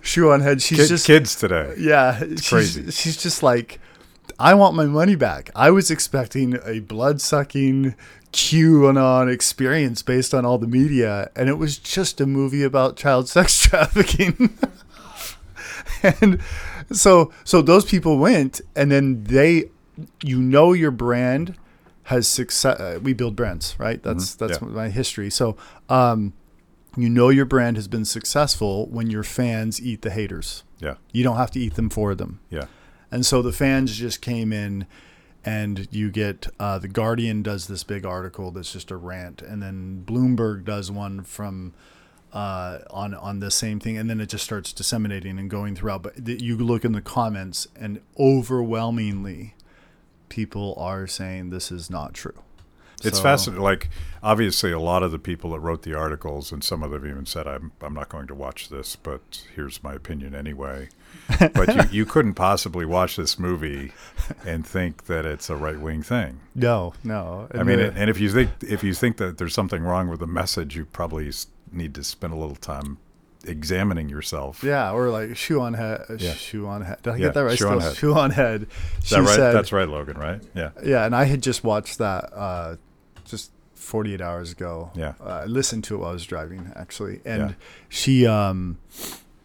[0.00, 0.62] shoe on head.
[0.62, 1.74] She's Kid- just kids today.
[1.78, 2.90] yeah, she's, crazy.
[2.92, 3.80] She's just like,
[4.38, 5.50] I want my money back.
[5.56, 7.94] I was expecting a blood sucking
[8.32, 13.28] QAnon experience based on all the media, and it was just a movie about child
[13.34, 14.56] sex trafficking.
[16.02, 16.40] and
[16.90, 19.70] so, so those people went, and then they,
[20.22, 21.54] you know, your brand
[22.04, 22.80] has success.
[22.80, 24.02] Uh, we build brands, right?
[24.02, 24.68] That's that's Mm-hmm.
[24.68, 24.74] Yeah.
[24.74, 25.30] my history.
[25.30, 25.56] So,
[25.88, 26.32] um,
[26.96, 30.64] you know, your brand has been successful when your fans eat the haters.
[30.78, 30.96] Yeah.
[31.12, 32.40] You don't have to eat them for them.
[32.50, 32.66] Yeah.
[33.10, 34.86] And so the fans just came in,
[35.44, 39.62] and you get uh, the Guardian does this big article that's just a rant, and
[39.62, 41.72] then Bloomberg does one from
[42.32, 46.02] uh, on on the same thing, and then it just starts disseminating and going throughout.
[46.02, 49.54] But th- you look in the comments, and overwhelmingly,
[50.28, 52.42] people are saying this is not true.
[53.04, 53.62] It's So- fascinating.
[53.64, 53.90] Like,
[54.22, 57.26] obviously, a lot of the people that wrote the articles, and some of them even
[57.26, 60.88] said, "I'm I'm not going to watch this, but here's my opinion anyway."
[61.54, 63.92] but you, you couldn't possibly watch this movie
[64.46, 66.40] and think that it's a right wing thing.
[66.54, 67.48] No, no.
[67.54, 70.26] I mean, and if you think if you think that there's something wrong with the
[70.26, 71.30] message, you probably
[71.74, 72.98] need to spend a little time
[73.44, 74.62] examining yourself.
[74.62, 76.34] yeah, or like shoe on head, Yeah.
[76.34, 76.98] shoe on head.
[77.02, 77.58] Did I Yeah, get that right?
[77.58, 77.96] shoe on Still, head.
[77.96, 78.62] shoe on head.
[79.00, 79.34] Is She that right?
[79.36, 80.16] said, That's right, Logan.
[80.16, 80.40] Right?
[80.54, 80.70] Yeah.
[80.84, 82.76] Yeah, and I had just watched that uh,
[83.24, 84.92] just 48 hours ago.
[84.94, 85.14] Yeah.
[85.20, 87.54] uh, I listened to it while I was driving actually, and Yeah.
[87.88, 88.78] she um,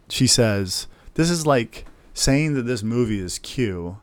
[0.08, 3.98] she says this is like saying that this movie is Q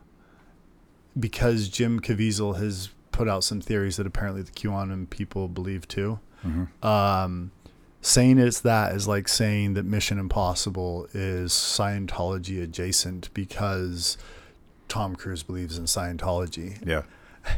[1.18, 6.18] because Jim Caviezel has put out some theories that apparently the QAnon people believe too.
[6.46, 6.86] Mm-hmm.
[6.86, 7.50] Um,
[8.06, 14.16] saying it's that is like saying that Mission Impossible is Scientology adjacent because
[14.86, 16.78] Tom Cruise believes in Scientology.
[16.86, 17.02] Yeah.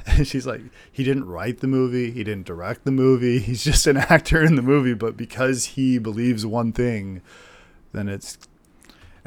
[0.07, 3.87] And she's like, he didn't write the movie, he didn't direct the movie, he's just
[3.87, 7.21] an actor in the movie, but because he believes one thing,
[7.93, 8.39] then it's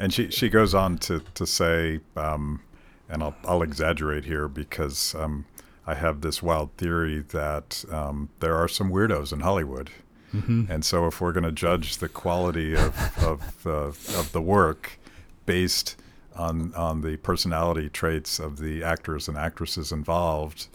[0.00, 2.62] And she, she goes on to, to say, um,
[3.08, 5.44] and I'll, I'll exaggerate here because um,
[5.86, 9.90] I have this wild theory that um, there are some weirdos in Hollywood.
[10.32, 13.70] And so if we're going to judge the quality of, of, uh,
[14.18, 14.98] of the work
[15.46, 15.96] based
[16.34, 20.68] on, on the personality traits of the actors and actresses involved,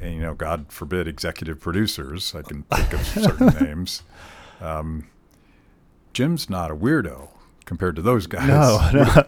[0.00, 4.02] and, you know, God forbid, executive producers, I can think of certain names,
[4.60, 5.08] um,
[6.12, 7.28] Jim's not a weirdo
[7.64, 8.48] compared to those guys.
[8.48, 9.22] no, no.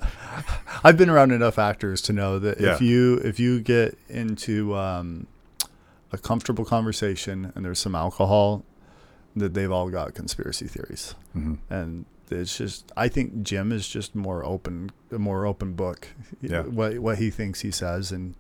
[0.85, 2.75] I've been around enough actors to know that Yeah.
[2.75, 5.27] if you if you get into um,
[6.13, 8.65] a comfortable conversation and there's some alcohol,
[9.37, 11.15] that they've all got conspiracy theories.
[11.37, 11.59] Mhm.
[11.71, 16.09] and it's just I think Jim is just more open, a more open book.
[16.41, 16.63] Yeah.
[16.63, 18.35] What what he thinks he says, and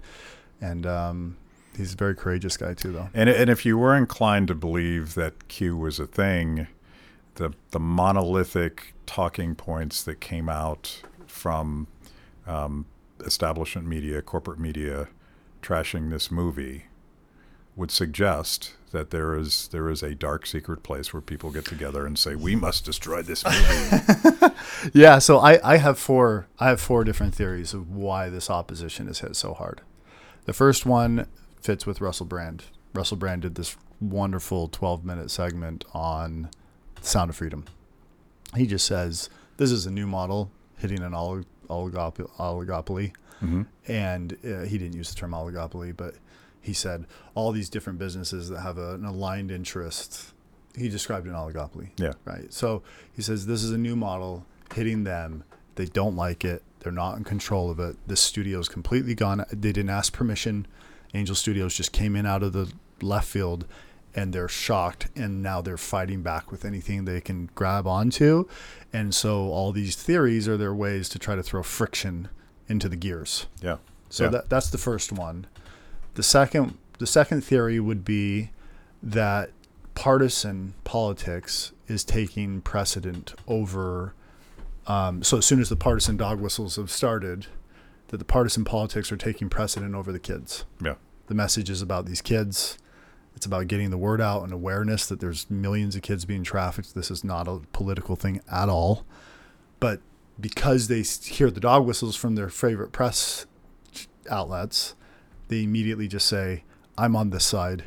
[0.62, 1.37] and um,
[1.76, 3.09] he's a very courageous guy too, though.
[3.12, 6.68] And and if you were inclined to believe that Q was a thing,
[7.35, 11.87] the the monolithic talking points that came out from
[12.46, 12.87] um,
[13.26, 15.09] establishment media, corporate media,
[15.62, 16.85] trashing this movie,
[17.76, 22.04] would suggest that there is there is a dark secret place where people get together
[22.04, 24.54] and say we must destroy this movie.
[24.92, 25.18] Yeah.
[25.18, 29.20] So I I have four I have four different theories of why this opposition is
[29.20, 29.80] hit so hard.
[30.44, 31.26] The first one
[31.61, 32.64] fits with Russell Brand.
[32.92, 36.50] Russell Brand did this wonderful 12 minute segment on
[37.00, 37.64] Sound of Freedom.
[38.56, 43.12] He just says this is a new model hitting an olig- oligop- oligopoly.
[43.42, 43.66] Mhm.
[43.88, 46.14] and uh, he didn't use the term oligopoly, but
[46.62, 50.33] he said all these different businesses that have a, an aligned interest.
[50.77, 51.90] He described an oligopoly.
[51.98, 52.12] Yeah.
[52.25, 52.53] Right.
[52.53, 55.44] So he says this is a new model hitting them.
[55.75, 56.62] They don't like it.
[56.81, 57.96] They're not in control of it.
[58.07, 59.44] This studio's completely gone.
[59.51, 60.66] They didn't ask permission.
[61.14, 62.72] Angel Studios just came in out of the
[63.03, 63.66] left field
[64.14, 68.46] and they're shocked and now they're fighting back with anything they can grab onto.
[68.92, 72.29] And so all these theories are their ways to try to throw friction
[72.68, 73.46] into the gears.
[73.61, 73.77] yeah.
[74.09, 74.31] So Yeah.
[74.31, 75.46] that that's the first one.
[76.14, 78.51] The second the second theory would be
[79.03, 79.51] that
[79.94, 84.14] partisan politics is taking precedent over.
[84.87, 87.46] Um, so as soon as the partisan dog whistles have started,
[88.09, 90.64] that the partisan politics are taking precedent over the kids.
[90.83, 90.94] Yeah.
[91.27, 92.79] The message is about these kids.
[93.35, 96.94] It's about getting the word out and awareness that there's millions of kids being trafficked.
[96.94, 99.05] This is not a political thing at all.
[99.81, 100.01] But
[100.38, 103.46] because they hear the dog whistles from their favorite press
[104.31, 104.94] outlets,
[105.53, 106.65] they immediately just say,
[106.97, 107.85] I'm on this side.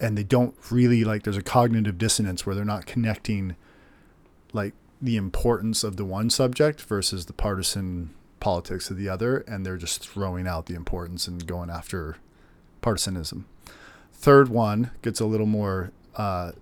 [0.00, 3.56] And they don't really like, there's a cognitive dissonance where they're not connecting
[4.52, 9.38] like the importance of the one subject versus the partisan politics of the other.
[9.38, 12.16] And they're just throwing out the importance and going after
[12.80, 13.44] partisanism.
[14.12, 16.52] Third one gets a little more uh,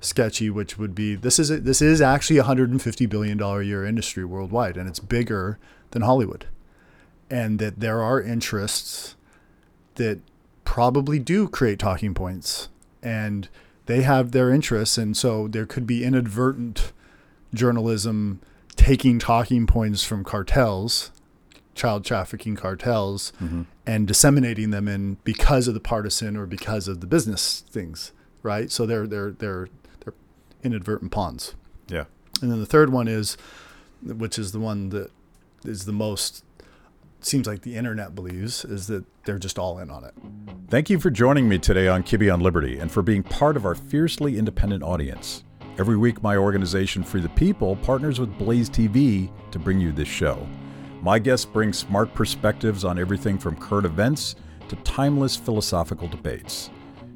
[0.00, 3.36] sketchy, which would be this is a, this is actually a hundred and fifty billion
[3.36, 5.58] dollar year industry worldwide, and it's bigger
[5.90, 6.46] than Hollywood,
[7.28, 9.16] and that there are interests
[9.96, 10.20] that
[10.64, 12.68] probably do create talking points,
[13.02, 13.48] and
[13.86, 16.92] they have their interests, and so there could be inadvertent
[17.52, 18.40] journalism
[18.76, 21.10] taking talking points from cartels,
[21.74, 23.66] child trafficking cartels, Mhm.
[23.86, 28.70] and disseminating them in because of the partisan or because of the business things, right?
[28.70, 29.68] So they're they're they're
[30.04, 30.14] they're
[30.62, 31.54] inadvertent pawns.
[31.88, 32.04] Yeah.
[32.40, 33.36] And then the third one is,
[34.02, 35.10] which is the one that
[35.64, 36.44] is the most
[37.26, 40.14] seems like the internet believes, is that they're just all in on it.
[40.68, 43.66] Thank you for joining me today on Kibbe on Liberty and for being part of
[43.66, 45.44] our fiercely independent audience.
[45.78, 50.08] Every week, my organization, Free the People, partners with Blaze TV to bring you this
[50.08, 50.46] show.
[51.00, 54.36] My guests bring smart perspectives on everything from current events
[54.68, 56.70] to timeless philosophical debates.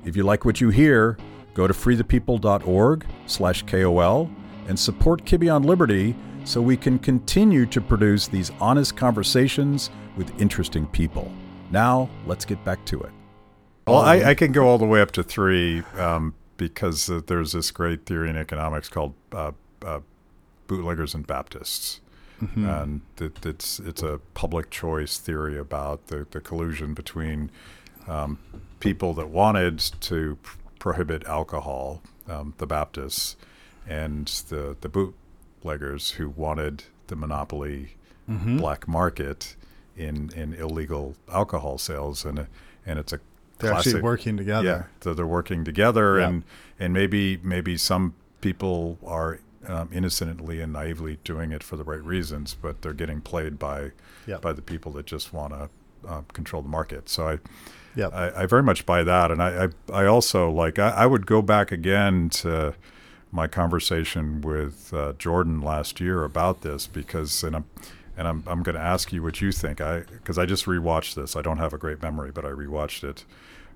[0.04, 1.18] If you like what you hear,
[1.54, 4.30] go to freethepeople.org slash KOL
[4.68, 6.16] and support Kibbe on Liberty
[6.46, 11.30] so we can continue to produce these honest conversations with interesting people.
[11.70, 13.10] Now, let's get back to it.
[13.86, 17.52] Well, I, I can go all the way up to three um, because uh, there's
[17.52, 19.52] this great theory in economics called uh,
[19.84, 20.00] uh,
[20.68, 22.00] bootleggers and Baptists.
[22.42, 22.68] Mm-hmm.
[22.68, 27.50] And it, it's it's a public choice theory about the, the collusion between
[28.06, 28.38] um,
[28.78, 33.36] people that wanted to pr- prohibit alcohol, um, the Baptists,
[33.88, 34.88] and the the
[35.70, 37.96] bootleggers who wanted the monopoly
[38.30, 38.58] Mhm.
[38.58, 39.56] black market
[39.96, 42.46] in in illegal alcohol sales, and
[42.86, 43.20] and it's a
[43.58, 44.66] They're actually working together.
[44.66, 46.28] yeah, so they're working together, Yeah.
[46.28, 46.42] and
[46.78, 52.02] and maybe maybe some people are um, innocently and naively doing it for the right
[52.04, 53.90] reasons, but they're getting played by
[54.26, 54.40] Yep.
[54.42, 55.68] by the people that just want to
[56.08, 57.08] uh, control the market.
[57.08, 57.38] So I,
[57.96, 58.12] Yep.
[58.14, 61.26] I I very much buy that, and I I, I also like I, I would
[61.26, 62.74] go back again to
[63.32, 67.64] my conversation with uh, Jordan last year about this because and I'm
[68.16, 69.80] and I'm I'm going to ask you what you think.
[69.80, 71.36] I because I just rewatched this.
[71.36, 73.24] I don't have a great memory, but I rewatched it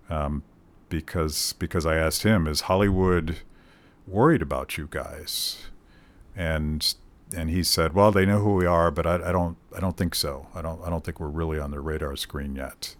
[0.08, 0.42] um,
[0.88, 3.36] because because I asked him, is Hollywood
[4.06, 5.68] worried about you guys?
[6.36, 6.94] And
[7.36, 9.96] and he said, well, they know who we are, but I, I don't I don't
[9.96, 10.46] think so.
[10.54, 12.94] I don't I don't think we're really on their radar screen yet.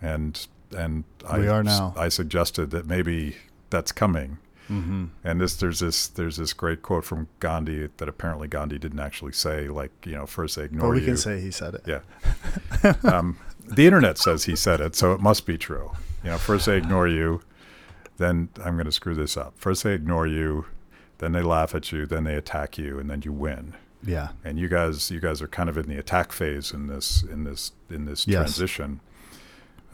[0.00, 1.94] And and I We are now.
[1.96, 3.36] I suggested that maybe
[3.70, 4.38] that's coming.
[4.70, 5.06] Mm-hmm.
[5.24, 9.32] And this there's this there's this great quote from Gandhi that apparently Gandhi didn't actually
[9.32, 9.68] say.
[9.68, 11.06] Like you know, first they ignore But we you.
[11.06, 11.82] can say he said it.
[11.86, 12.94] Yeah.
[13.04, 15.92] um, the internet says he said it, so it must be true.
[16.24, 17.42] You know, first they ignore you,
[18.16, 19.54] then I'm going to screw this up.
[19.56, 20.66] First they ignore you,
[21.18, 23.74] then they laugh at you, then they attack you, and then you win.
[24.04, 24.28] Yeah.
[24.44, 27.44] And you guys, you guys are kind of in the attack phase in this, in
[27.44, 28.40] this, in this Yes.
[28.56, 29.00] transition.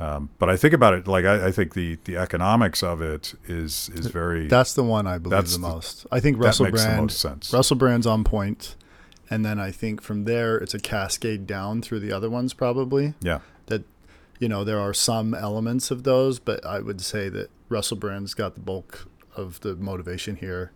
[0.00, 3.34] Um, but I think about it like I, I think the the economics of it
[3.48, 6.06] is is very That's the one I believe the the- most.
[6.12, 7.02] I think that Russell makes the Brand.
[7.02, 7.52] most sense.
[7.52, 8.76] Russell Brand's on point,
[9.28, 13.14] and then I think from there it's a cascade down through the other ones probably.
[13.20, 13.82] yeah, That
[14.38, 18.34] you know there are some elements of those, but I would say that Russell Brand's
[18.34, 20.70] got the bulk of the motivation here.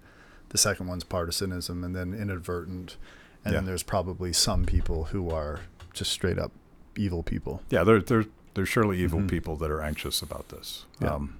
[0.48, 2.96] The second one's partisanism, and then inadvertent,
[3.44, 5.60] and then there's probably some people who are
[5.94, 6.50] just straight up
[6.96, 7.62] evil people.
[7.70, 7.84] yeah.
[7.84, 8.24] There there
[8.54, 9.28] there's surely evil Mhm.
[9.28, 10.86] people that are anxious about this.
[11.00, 11.14] Yeah.
[11.14, 11.34] Um,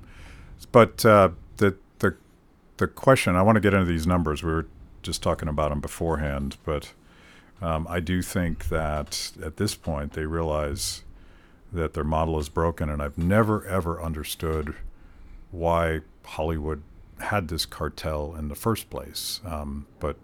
[0.70, 2.14] but uh, the the
[2.78, 4.42] the question I want to get into these numbers.
[4.42, 4.66] We were
[5.02, 6.92] just talking about them beforehand, but
[7.60, 11.02] um, I do think that at this point they realize
[11.72, 14.74] that their model is broken, and I've never ever understood
[15.50, 16.82] why Hollywood
[17.18, 19.40] had this cartel in the first place.
[19.44, 20.16] Um, but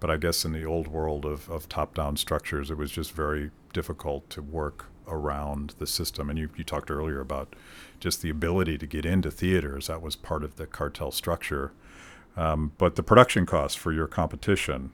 [0.00, 3.12] but I guess in the old world of, of top down structures, it was just
[3.12, 6.30] very difficult to work around the system.
[6.30, 7.54] And you, you talked earlier about
[8.00, 9.86] just the ability to get into theaters.
[9.86, 11.72] That was part of the cartel structure.
[12.36, 14.90] Um, but the production costs for your competition,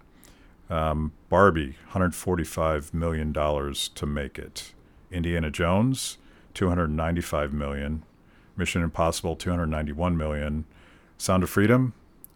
[0.69, 4.73] um, Barbie, $145 million to make it.
[5.11, 6.19] Indiana Jones,
[6.55, 8.03] 295 million.
[8.57, 10.65] Mission Impossible, 291 million.
[11.19, 11.95] Sound of Freedom,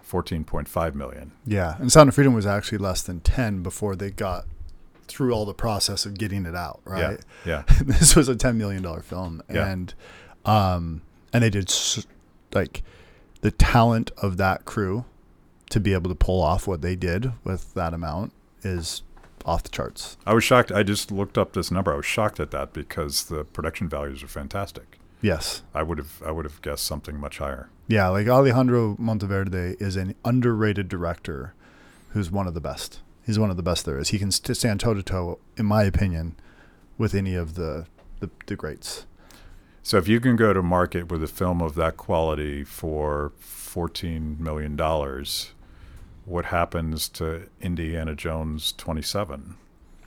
[0.09, 1.33] 14.5 million.
[1.47, 4.47] Yeah, and Sound of Freedom was actually less than ten before they got
[5.09, 6.81] through all the process of getting it out.
[6.85, 7.21] Right.
[7.45, 7.63] Yeah.
[7.85, 9.67] this was a ten million dollar film, Yeah.
[9.69, 9.95] and
[10.45, 12.07] um, and they did s-
[12.53, 12.83] like
[13.41, 15.05] the talent of that crew
[15.71, 19.03] to be able to pull off what they did with that amount is
[19.45, 20.17] off the charts.
[20.27, 20.73] I was shocked.
[20.73, 21.93] I just looked up this number.
[21.93, 24.99] I was shocked at that because the production values are fantastic.
[25.21, 25.63] Yes.
[25.75, 27.69] I would have I would have guessed something much higher.
[27.89, 31.53] Yeah, like Alejandro Monteverde is an underrated director
[32.11, 33.01] who's one of the best.
[33.25, 34.11] He's one of the best there is.
[34.11, 36.37] He can st- stand toe to toe, in my opinion,
[36.99, 37.87] with any of the,
[38.21, 39.07] the, the greats.
[39.83, 44.37] So if you can go to market with a film of that quality for fourteen
[44.41, 45.53] million dollars,
[46.25, 49.57] what happens to Indiana Jones twenty seven?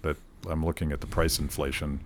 [0.01, 0.17] That
[0.49, 1.99] I'm looking at the price inflation.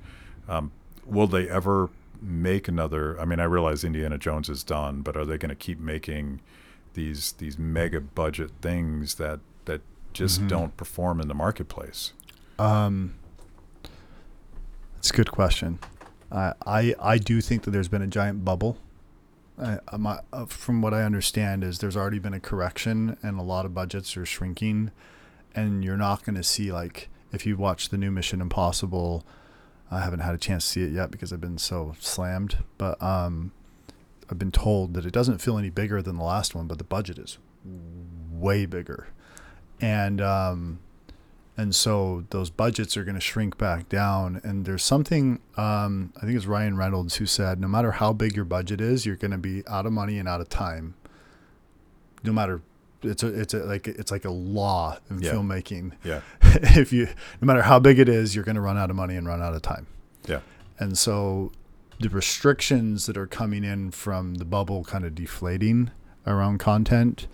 [0.50, 0.72] Um,
[1.06, 1.90] will they ever
[2.22, 3.20] make another?
[3.20, 6.42] I mean, I realize Indiana Jones is done, but are they going to keep making
[6.94, 9.40] these these mega budget things that
[10.14, 10.48] just Mhm.
[10.48, 12.14] don't perform in the marketplace?
[12.60, 13.14] Um,
[14.98, 15.80] it's a good question.
[16.32, 18.78] I I I do think that there's been a giant bubble.
[19.62, 23.44] I, I'm, uh, from what I understand, is there's already been a correction, and a
[23.44, 24.92] lot of budgets are shrinking,
[25.54, 29.26] and you're not going to see like if you watch the new Mission Impossible.
[29.94, 33.02] I haven't had a chance to see it yet because I've been so slammed, but
[33.04, 33.52] um,
[34.30, 36.86] I've been told that it doesn't feel any bigger than the last one, but the
[36.86, 37.38] budget is
[38.32, 39.10] way bigger,
[39.82, 40.80] and um,
[41.58, 44.40] and so those budgets are going to shrink back down.
[44.44, 48.36] And there's something um, I think it's Ryan Reynolds who said, no matter how big
[48.36, 50.96] your budget is, you're going to be out of money and out of time.
[52.24, 52.62] No matter
[53.04, 55.32] it's a it's a like it's like a law in Yeah.
[55.34, 55.94] filmmaking.
[56.04, 56.22] Yeah.
[56.42, 57.08] if you
[57.42, 59.42] no matter how big it is, you're going to run out of money and run
[59.42, 59.88] out of time.
[60.28, 60.42] Yeah.
[60.80, 61.52] And so
[62.00, 65.92] the restrictions that are coming in from the bubble kind of deflating
[66.26, 67.28] around content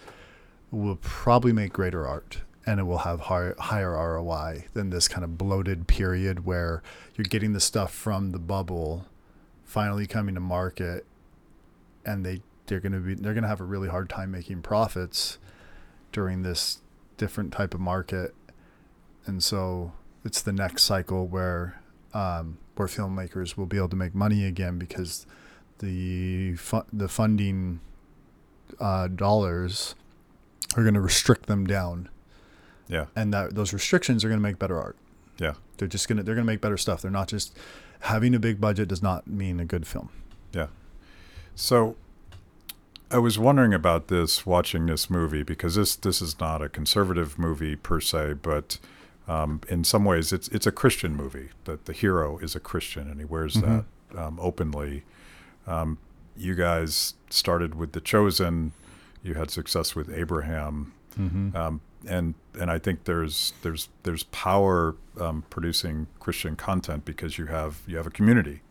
[0.72, 5.24] will probably make greater art and it will have higher, higher ROI than this kind
[5.24, 6.84] of bloated period where
[7.16, 9.06] you're getting the stuff from the bubble
[9.64, 11.06] finally coming to market
[12.06, 14.62] and they they're going to be they're going to have a really hard time making
[14.62, 15.38] profits
[16.12, 16.82] during this
[17.18, 18.36] different type of market.
[19.26, 19.94] And so
[20.24, 21.82] it's the next cycle where
[22.14, 25.26] um, where filmmakers will be able to make money again because
[25.80, 27.82] the fu- the funding
[28.80, 29.96] uh, dollars
[30.76, 32.10] are going to restrict them down,
[32.88, 33.06] Yeah.
[33.16, 34.98] and that those restrictions are going to make better art.
[35.40, 35.54] Yeah.
[35.78, 37.02] They're just gonna they're gonna make better stuff.
[37.04, 37.56] They're not just
[38.02, 40.10] having a big budget does not mean a good film.
[40.52, 40.68] Yeah.
[41.56, 41.96] So
[43.12, 47.38] I was wondering about this watching this movie because this this is not a conservative
[47.38, 48.80] movie per se, but
[49.28, 51.50] um, in some ways it's it's a Christian movie.
[51.66, 53.86] That the hero is a Christian and he wears Mhm.
[54.12, 55.04] that um, openly.
[55.68, 56.00] Um,
[56.36, 58.72] you guys started with The Chosen.
[59.28, 60.94] You had success with Abraham.
[61.20, 61.56] Mm-hmm.
[61.58, 67.48] um, and and I think there's there's there's power um, producing Christian content because you
[67.48, 68.62] have you have a community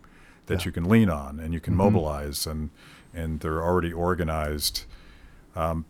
[0.46, 0.66] that Yeah.
[0.66, 1.78] you can lean on and you can Mhm.
[1.78, 2.70] mobilize and
[3.12, 4.84] and they're already organized.
[5.56, 5.84] Um,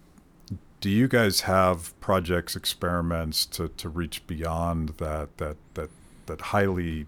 [0.81, 5.91] do you guys have projects, experiments to, to reach beyond that that that
[6.27, 7.07] that highly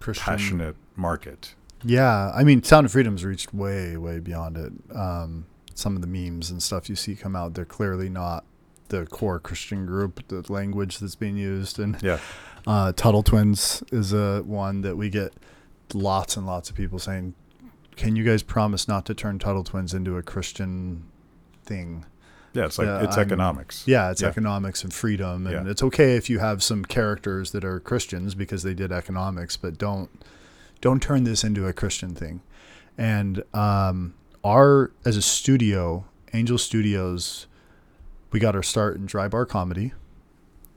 [0.00, 0.24] Christian.
[0.24, 1.54] passionate market?
[1.84, 4.72] Yeah, I mean, Sound of Freedom's reached way, way beyond it.
[4.94, 5.44] Um,
[5.80, 8.44] some of the memes and stuff you see come out, they're clearly not
[8.88, 11.78] the core Christian group, the language that's being used.
[11.78, 12.18] And Yeah,
[12.66, 15.32] uh, Tuttle Twins is a one that we get
[15.94, 17.34] lots and lots of people saying,
[17.96, 21.04] "Can you guys promise not to turn Tuttle Twins into a Christian
[21.64, 22.04] thing?"
[22.52, 22.64] yeah.
[22.66, 23.86] It's like Yeah, it's I'm- economics.
[23.86, 24.28] Yeah, it's Yeah.
[24.28, 25.70] economics and freedom, and Yeah.
[25.70, 29.78] it's okay if you have some characters that are Christians because they did economics, but
[29.78, 30.10] don't
[30.80, 32.40] don't turn this into a Christian thing.
[32.98, 34.14] And um,
[34.44, 37.46] our as a studio, Angel Studios,
[38.30, 39.92] we got our start in dry bar comedy.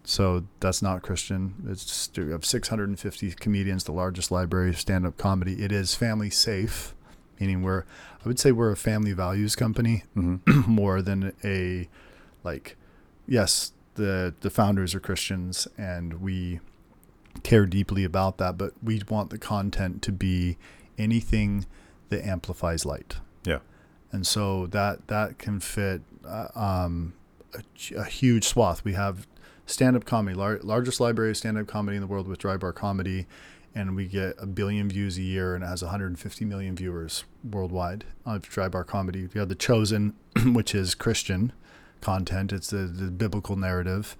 [0.05, 1.55] So that's not Christian.
[1.67, 5.63] It's have 650 comedians, the largest library of stand-up comedy.
[5.63, 6.93] It is family safe,
[7.39, 7.85] meaning we're
[8.23, 10.37] I would say we're a family values company hmm
[10.67, 11.89] more than a
[12.43, 12.77] like
[13.27, 16.59] yes the the founders are christians and we
[17.43, 20.57] care deeply about that but we want the content to be
[20.97, 21.65] anything
[22.09, 23.59] that amplifies light Yeah.
[24.11, 27.13] and so that that can fit uh, um
[27.53, 27.61] a,
[27.97, 28.83] a huge swath.
[28.83, 29.27] We have
[29.65, 33.27] stand-up comedy lar- largest library of stand-up comedy in the world with dry bar comedy
[33.75, 38.05] and we get a billion views a year and it has 150 million viewers worldwide
[38.25, 39.27] on dry bar comedy.
[39.33, 40.13] We have the chosen
[40.45, 41.53] which is christian
[42.01, 42.51] content.
[42.51, 44.17] It's the, the biblical narrative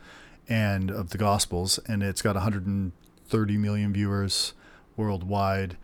[0.48, 4.54] and of the gospels and it's got 130 million viewers
[4.96, 5.78] worldwide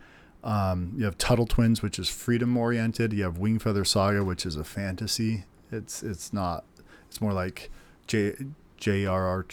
[0.44, 4.56] um, you have tuttle twins which is freedom oriented you have wingfeather saga which is
[4.56, 6.64] a fantasy it's it's not
[7.08, 7.70] it's more like
[8.08, 8.34] j
[8.80, 9.46] jrr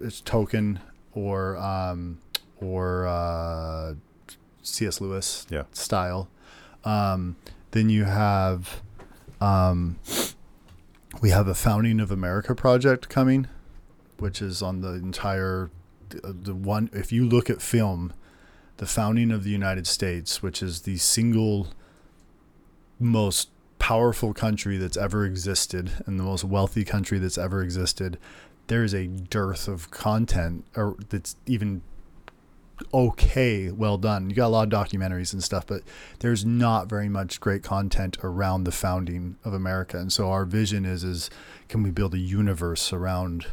[0.00, 0.78] it's Tolkien
[1.12, 2.18] or um,
[2.60, 3.94] or uh,
[4.62, 5.64] cs lewis Yeah.
[5.72, 6.28] style
[6.84, 7.36] um,
[7.72, 8.82] then you have
[9.40, 9.98] um,
[11.20, 13.48] we have a founding of America project coming,
[14.18, 15.70] which is on the entire
[16.10, 16.88] the, the one.
[16.92, 18.12] If you look at film,
[18.82, 21.68] the founding of the United States, which is the single
[22.98, 28.18] most powerful country that's ever existed and the most wealthy country that's ever existed,
[28.66, 31.80] there is a dearth of content or that's even
[32.92, 34.28] okay, well done.
[34.28, 35.82] You got a lot of documentaries and stuff, but
[36.18, 39.96] there's not very much great content around the founding of America.
[39.96, 41.30] And so our vision is is
[41.68, 43.46] can we build a universe around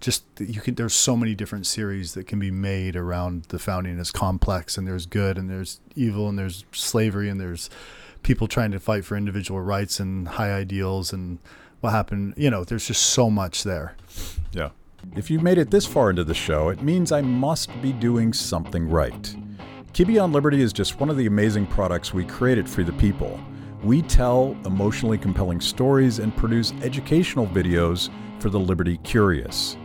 [0.00, 3.98] just you can there's so many different series that can be made around the founding
[3.98, 7.70] it's complex and there's good and there's evil and there's slavery and there's
[8.22, 11.38] people trying to fight for individual rights and high ideals and
[11.80, 13.96] what happened you know there's just so much there
[14.52, 14.70] Yeah.
[15.14, 18.32] If you made it this far into the show, it means I must be doing
[18.32, 19.36] something right.
[19.92, 23.40] Kibbe on Liberty is just one of the amazing products we created for the people.
[23.82, 29.76] We tell emotionally compelling stories and produce educational videos for the Liberty curious.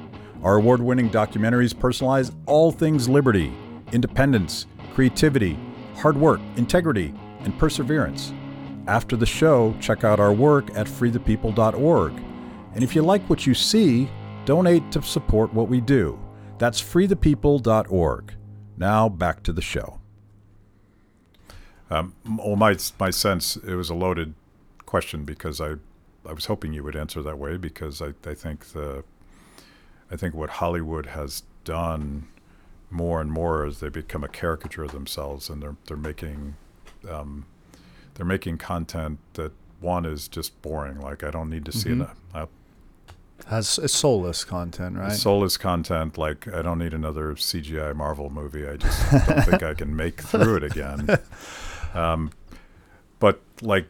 [0.44, 3.54] Our award winning documentaries personalize all things liberty,
[3.92, 5.60] independence, creativity,
[5.96, 8.34] hard work, integrity, and perseverance.
[8.88, 12.14] After the show, check out our work at freethepeople.org.
[12.74, 14.10] And if you like what you see,
[14.46, 16.20] donate to support what we do.
[16.58, 18.34] That's freethepeople.org.
[18.78, 20.00] Now back to the show.
[21.92, 24.34] Um, well, my my sense it was a loaded
[24.86, 25.76] question because I
[26.26, 29.04] I was hoping you would answer that way because I, I think the
[30.12, 32.28] I think what Hollywood has done
[32.90, 36.56] more and more is they become a caricature of themselves and they're they're making
[37.10, 37.46] um,
[38.16, 41.00] they're making content that one is just boring.
[41.00, 42.04] Like I don't need to see Mhm.
[42.04, 42.18] it.
[42.36, 42.48] I,
[43.48, 45.12] Has it's soulless content, right?
[45.14, 46.18] soulless content.
[46.18, 48.68] Like I don't need another CGI Marvel movie.
[48.68, 51.08] I just don't think I can make through it again.
[51.94, 52.32] Um,
[53.20, 53.86] but like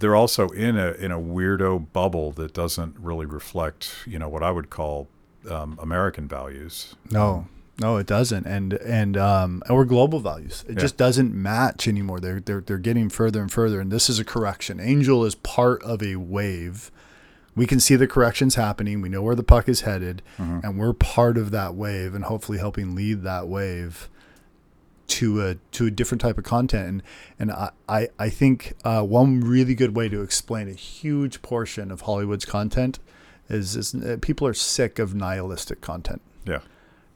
[0.00, 4.42] they're also in a in a weirdo bubble that doesn't really reflect, you know, what
[4.42, 5.08] I would call
[5.50, 6.96] um, American values.
[7.10, 7.46] No,
[7.80, 10.64] no, it doesn't, and and um, or global values.
[10.68, 10.80] It Yeah.
[10.80, 12.20] just doesn't match anymore.
[12.20, 14.80] They're they're they're getting further and further, and this is a correction.
[14.80, 16.90] Angel is part of a wave.
[17.56, 19.00] We can see the corrections happening.
[19.00, 20.62] We know where the puck is headed, Mhm.
[20.64, 24.08] and we're part of that wave, and hopefully helping lead that wave
[25.10, 26.88] to a to a different type of content.
[26.88, 27.02] And
[27.38, 31.90] and I I, I think uh, one really good way to explain a huge portion
[31.90, 32.98] of Hollywood's content
[33.48, 36.60] is, is uh, people are sick of nihilistic content Yeah.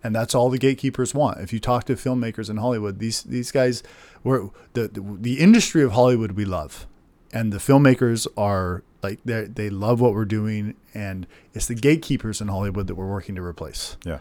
[0.03, 1.39] and that's all the gatekeepers want.
[1.41, 3.83] If you talk to filmmakers in Hollywood, these these guys,
[4.25, 6.87] were the, the the industry of Hollywood we love,
[7.33, 12.41] and the filmmakers are like they they love what we're doing, and it's the gatekeepers
[12.41, 14.19] in Hollywood that we're working to replace Yeah.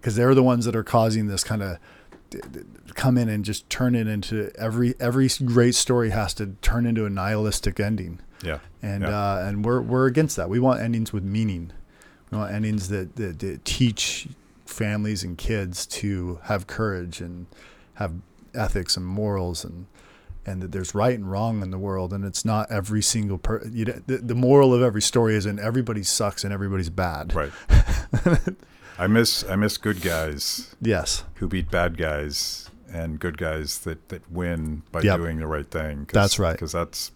[0.00, 1.78] because they're the ones that are causing this kind of
[2.94, 7.04] come in and just turn it into every every great story has to turn into
[7.06, 8.58] a nihilistic ending Yeah.
[8.82, 9.08] and Yeah.
[9.08, 10.48] uh, and we're we're against that.
[10.48, 11.72] We want endings with meaning.
[12.30, 14.28] We want endings that, that, that teach
[14.66, 17.46] families and kids to have courage and
[17.94, 18.12] have
[18.54, 19.86] ethics and morals and
[20.46, 23.64] and that there's right and wrong in the world and it's not every single per
[23.70, 27.34] you know, the, the moral of every story isn't everybody sucks and everybody's bad.
[27.34, 27.52] Right.
[28.98, 31.24] I miss I miss good guys Yes.
[31.36, 35.16] who beat bad guys and good guys that, that win by Yep.
[35.16, 36.06] doing the right thing.
[36.12, 36.52] That's right.
[36.52, 37.10] Because that's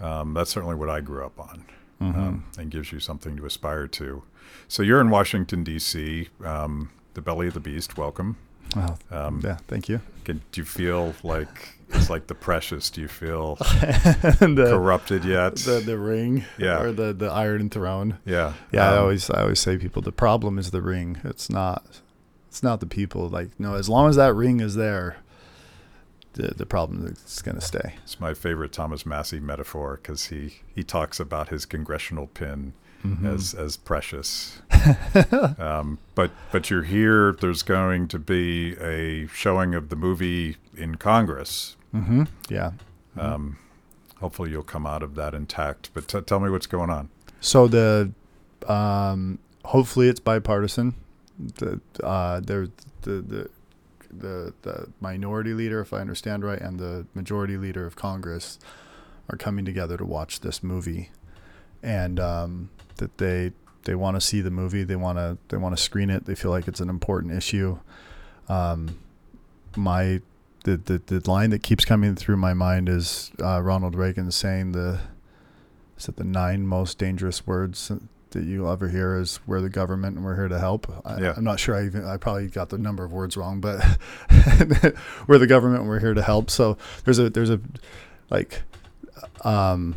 [0.00, 1.64] um, that's certainly what I grew up on,
[2.02, 2.20] Mm-hmm.
[2.20, 4.22] um, and gives you something to aspire to.
[4.68, 7.96] So you're in Washington D.C., um, the belly of the beast.
[7.96, 8.36] Welcome.
[8.76, 10.02] Well, Um, yeah, thank you.
[10.24, 12.90] can, do you feel like it's like the precious?
[12.90, 15.56] Do you feel the, corrupted yet?
[15.56, 16.80] the the ring Yeah.
[16.82, 18.18] or the the iron throne.
[18.24, 18.54] yeah.
[18.72, 21.18] Yeah, I Um, always I always say people the problem is the ring.
[21.24, 22.00] It's not
[22.48, 23.28] it's not the people.
[23.28, 25.16] Like no, as long as that ring is there,
[26.34, 27.94] the the problem is gonna stay.
[28.02, 32.72] It's my favorite Thomas Massie metaphor because he, he talks about his congressional pin
[33.04, 33.26] Mm-hmm.
[33.26, 34.60] as as precious.
[35.58, 37.36] um, but but you're here.
[37.40, 41.75] There's going to be a showing of the movie in Congress.
[41.94, 42.24] Mm-hmm.
[42.48, 42.72] Yeah.
[43.16, 43.58] Um,
[44.20, 45.90] hopefully you'll come out of that intact.
[45.94, 47.08] But t- tell me what's going on.
[47.40, 48.12] So the
[48.66, 50.94] um, hopefully it's bipartisan.
[51.38, 52.68] The uh, there
[53.02, 53.50] the the
[54.10, 58.58] the the minority leader, if I understand right, and the majority leader of Congress
[59.28, 61.10] are coming together to watch this movie,
[61.82, 63.52] and um, that they
[63.84, 64.82] they want to see the movie.
[64.82, 66.24] They want to they want to screen it.
[66.24, 67.78] They feel like it's an important issue.
[68.48, 68.98] Um,
[69.76, 70.22] my
[70.66, 74.72] the, the the line that keeps coming through my mind is uh, Ronald Reagan saying
[74.72, 74.98] the
[75.96, 77.92] is it the nine most dangerous words
[78.30, 80.92] that you'll ever hear is we're the government and we're here to help.
[81.06, 81.34] I, Yeah.
[81.36, 83.80] I'm not sure I even I probably got the number of words wrong, but
[85.28, 86.50] we're the government and we're here to help.
[86.50, 87.60] So there's a there's a
[88.28, 88.62] like
[89.42, 89.94] um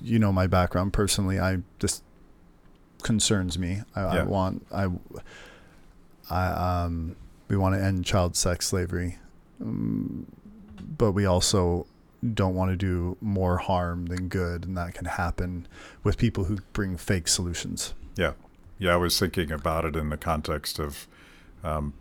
[0.00, 1.38] you know my background personally.
[1.38, 2.02] I this
[3.02, 3.82] concerns me.
[3.94, 4.88] I, I want I
[6.30, 6.46] I
[6.84, 7.16] um
[7.52, 9.18] we want to end child sex slavery.
[9.60, 10.26] Um,
[10.96, 11.86] but we also
[12.34, 15.68] don't want to do more harm than good and that can happen
[16.02, 17.92] with people who bring fake solutions.
[18.16, 18.32] Yeah,
[18.78, 18.94] yeah.
[18.94, 21.06] I was thinking about it in the context of
[21.62, 21.92] um,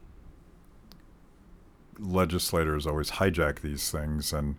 [1.99, 4.55] legislators always hijack these things, and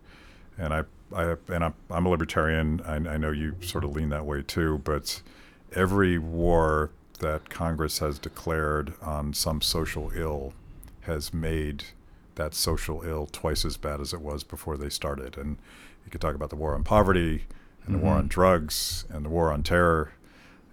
[0.58, 0.82] and I
[1.14, 2.82] I and I'm, I'm a libertarian.
[2.86, 5.22] I, I know you sort of lean that way too, but
[5.74, 6.90] every war
[7.20, 10.54] that Congress has declared on some social ill
[11.02, 11.84] has made
[12.34, 15.36] that social ill twice as bad as it was before they started.
[15.36, 15.58] And
[16.04, 17.44] you could talk about the war on poverty
[17.84, 20.12] and the war on drugs and the war on terror.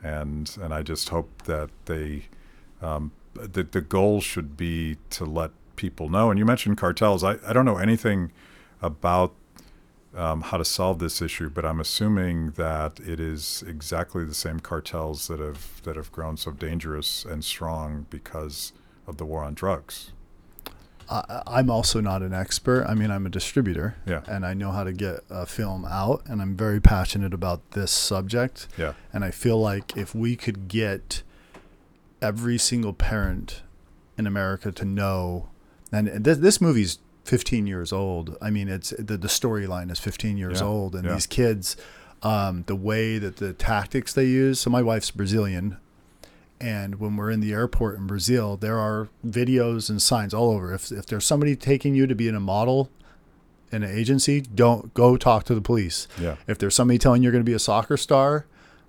[0.03, 2.25] And and I just hope that they
[2.81, 6.29] um, that the goal should be to let people know.
[6.29, 7.23] And you mentioned cartels.
[7.23, 8.31] I, I don't know anything
[8.81, 9.33] about
[10.15, 14.59] um, how to solve this issue, but I'm assuming that it is exactly the same
[14.59, 18.73] cartels that have that have grown so dangerous and strong because
[19.05, 20.11] of the war on drugs.
[21.09, 22.85] I, I'm also not an expert.
[22.87, 24.21] I mean, I'm a distributor Yeah.
[24.27, 27.91] and I know how to get a film out and I'm very passionate about this
[27.91, 28.67] subject.
[28.77, 28.93] Yeah.
[29.11, 31.23] And I feel like if we could get
[32.21, 33.63] every single parent
[34.17, 35.49] in America to know.
[35.91, 38.37] And this, this movie's 15 years old.
[38.41, 41.13] I mean, it's the, the storyline is 15 years Yeah, old, and yeah.
[41.13, 41.77] these kids,
[42.21, 44.59] um, the way that the tactics they use.
[44.59, 45.77] So my wife's Brazilian,
[46.61, 50.73] and when we're in the airport in Brazil, there are videos and signs all over.
[50.73, 52.89] If if there's somebody taking you to be in a model
[53.71, 56.07] in an agency, don't go talk to the police.
[56.19, 56.35] Yeah.
[56.47, 58.45] If there's somebody telling you you're going to be a soccer star,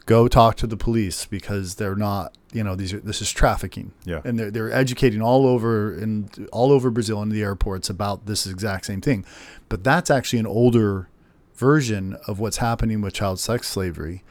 [0.06, 2.36] go talk to the police because they're not.
[2.52, 3.92] You know, these are this is trafficking.
[4.04, 4.22] Yeah.
[4.24, 8.46] and they're they're educating all over in all over Brazil in the airports about this
[8.46, 9.24] exact same thing.
[9.68, 11.08] But that's actually an older
[11.54, 14.24] version of what's happening with child sex slavery.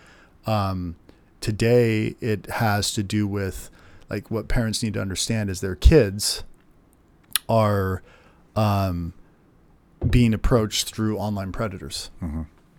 [0.45, 0.95] Um,
[1.41, 3.69] today, it has to do with
[4.09, 6.43] like what parents need to understand is their kids
[7.47, 8.01] are
[8.55, 9.13] um,
[10.09, 12.09] being approached through online predators.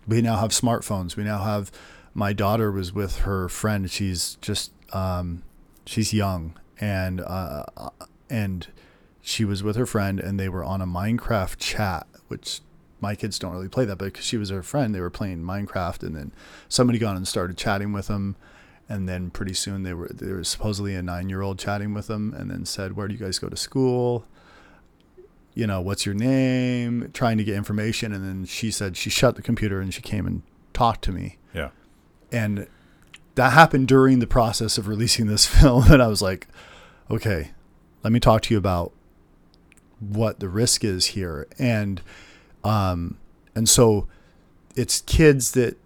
[0.07, 1.15] We now have smartphones.
[1.15, 1.71] We now have.
[2.13, 3.89] My daughter was with her friend.
[3.89, 5.43] She's just um,
[5.85, 7.63] she's young and uh,
[8.29, 8.67] and
[9.21, 12.59] she was with her friend and they were on a Minecraft chat, which
[12.99, 15.41] my kids don't really play that, but because she was her friend, they were playing
[15.43, 16.31] Minecraft, and then
[16.69, 18.35] somebody got on and started chatting with them,
[18.91, 22.07] and then pretty soon they were there was supposedly a nine year old chatting with
[22.07, 24.25] them, and then said, "Where do you guys go to school?"
[25.53, 27.09] You know, what's your name?
[27.13, 30.25] Trying to get information, and then she said she shut the computer and she came
[30.27, 31.69] and talked to me, Yeah.
[32.31, 32.67] and
[33.35, 36.47] that happened during the process of releasing this film and i was like
[37.09, 37.51] okay
[38.03, 38.91] let me talk to you about
[39.99, 42.01] what the risk is here and
[42.63, 43.17] um
[43.55, 44.07] and so
[44.75, 45.77] it's kids that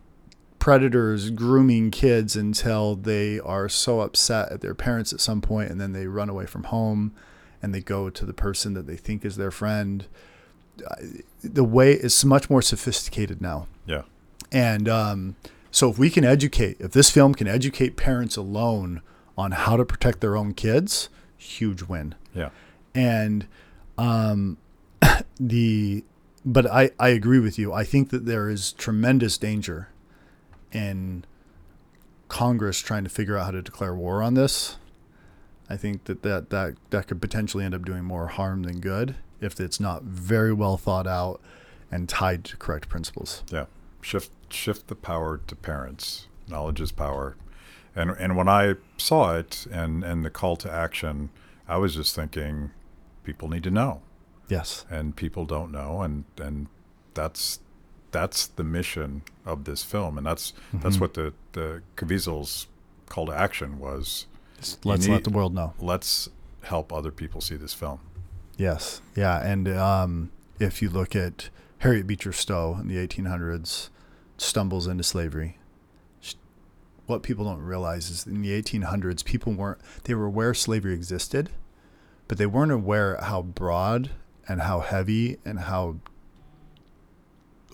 [0.65, 5.79] predators grooming kids until they are so upset at their parents at some point and
[5.79, 7.13] then they run away from home
[7.61, 10.07] and they go to the person that they think is their friend
[11.43, 14.01] the way it's much more sophisticated now Yeah.
[14.51, 15.35] and um,
[15.69, 19.03] so, if we can educate, if this film can educate parents alone
[19.37, 22.15] on how to protect their own kids, huge win.
[22.33, 22.49] Yeah.
[22.95, 23.45] And
[23.99, 24.57] um,
[25.39, 26.05] the,
[26.43, 27.71] but I, I agree with you.
[27.73, 29.89] I think that there is tremendous danger
[30.75, 31.23] in
[32.27, 34.77] Congress trying to figure out how to declare war on this.
[35.69, 39.15] I think that that, that, that could potentially end up doing more harm than good
[39.41, 41.41] if it's not very well thought out
[41.91, 43.43] and tied to correct principles.
[43.49, 43.65] Yeah.
[44.01, 46.27] Shift shift the power to parents.
[46.47, 47.35] Knowledge is power.
[47.95, 51.29] And and when I saw it and and the call to action,
[51.67, 52.69] I was just thinking
[53.23, 54.01] people need to know
[54.47, 54.85] Yes.
[54.91, 56.67] and people don't know and and
[57.15, 57.59] that's
[58.15, 61.01] that's the mission of this film and that's that's Mhm.
[61.01, 62.67] what the the Caviezel's
[63.09, 64.25] call to action was
[64.57, 65.73] Just let's need- let the world know.
[65.79, 66.29] let's
[66.63, 67.99] help other people see this film.
[68.57, 69.01] Yes.
[69.15, 69.37] Yeah.
[69.51, 71.49] And um, if you look at
[71.79, 73.89] Harriet Beecher Stowe in the 1800s,
[74.37, 75.57] stumbles into slavery.
[76.21, 76.35] Sh-
[77.05, 81.49] What people don't realize is in the 1800s, people weren't, they were aware slavery existed,
[82.29, 84.09] but they weren't aware how broad
[84.47, 85.97] and how heavy and how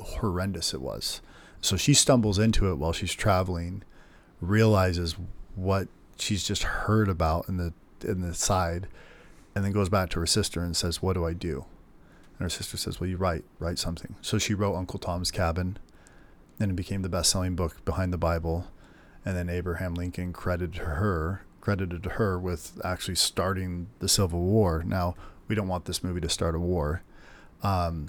[0.02, 1.22] horrendous it was.
[1.62, 3.84] So she stumbles into it while she's traveling,
[4.40, 5.16] realizes
[5.56, 5.88] what
[6.18, 7.74] she's just heard about in the
[8.04, 8.88] in the side,
[9.54, 11.66] and then goes back to her sister and says, "What do I do?"
[12.38, 15.78] And her sister says, "Well, you write, write something." So she wrote Uncle Tom's Cabin,
[16.60, 18.68] and it became the best-selling book behind the Bible.
[19.24, 24.84] And then Abraham Lincoln credited her credited her with actually starting the Civil War.
[24.86, 25.16] Now
[25.48, 27.04] we don't want this movie to start a war,
[27.64, 28.08] um,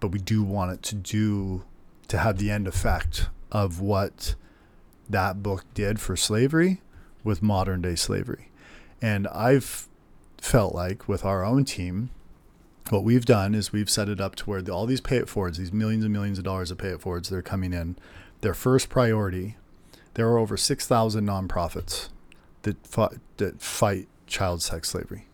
[0.00, 1.64] but we do want it to do
[2.08, 4.34] to have the end effect of what
[5.08, 6.80] that book did for slavery
[7.22, 8.50] with modern day slavery.
[9.02, 9.88] And I've
[10.38, 12.10] felt like with our own team,
[12.88, 15.58] what we've done is we've set it up to where all these pay it forwards,
[15.58, 17.96] these millions and millions of dollars of pay it forwards, they're coming in.
[18.40, 19.56] Their first priority,
[20.14, 22.08] there are over 6,000 nonprofits
[22.62, 22.76] that,
[23.36, 25.26] that fight child sex slavery.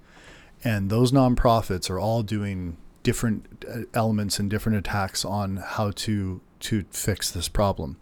[0.64, 2.76] And those nonprofits are all doing
[3.06, 7.96] different uh, elements and different attacks on how to to fix this problem.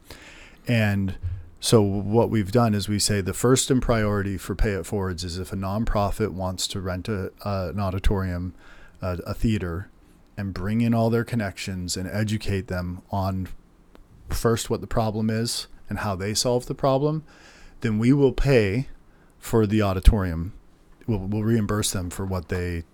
[0.67, 1.19] And
[1.61, 5.23] so what we've done is we say the first in priority for pay it forwards
[5.23, 8.55] is if a nonprofit wants to rent a, uh, an auditorium,
[9.03, 9.91] uh, a theater,
[10.39, 13.49] and bring in all their connections and educate them on
[14.31, 17.25] first what the problem is and how they solve the problem,
[17.83, 18.89] then we will pay
[19.39, 20.55] for the auditorium.
[21.07, 22.85] We'll, we'll reimburse them for what they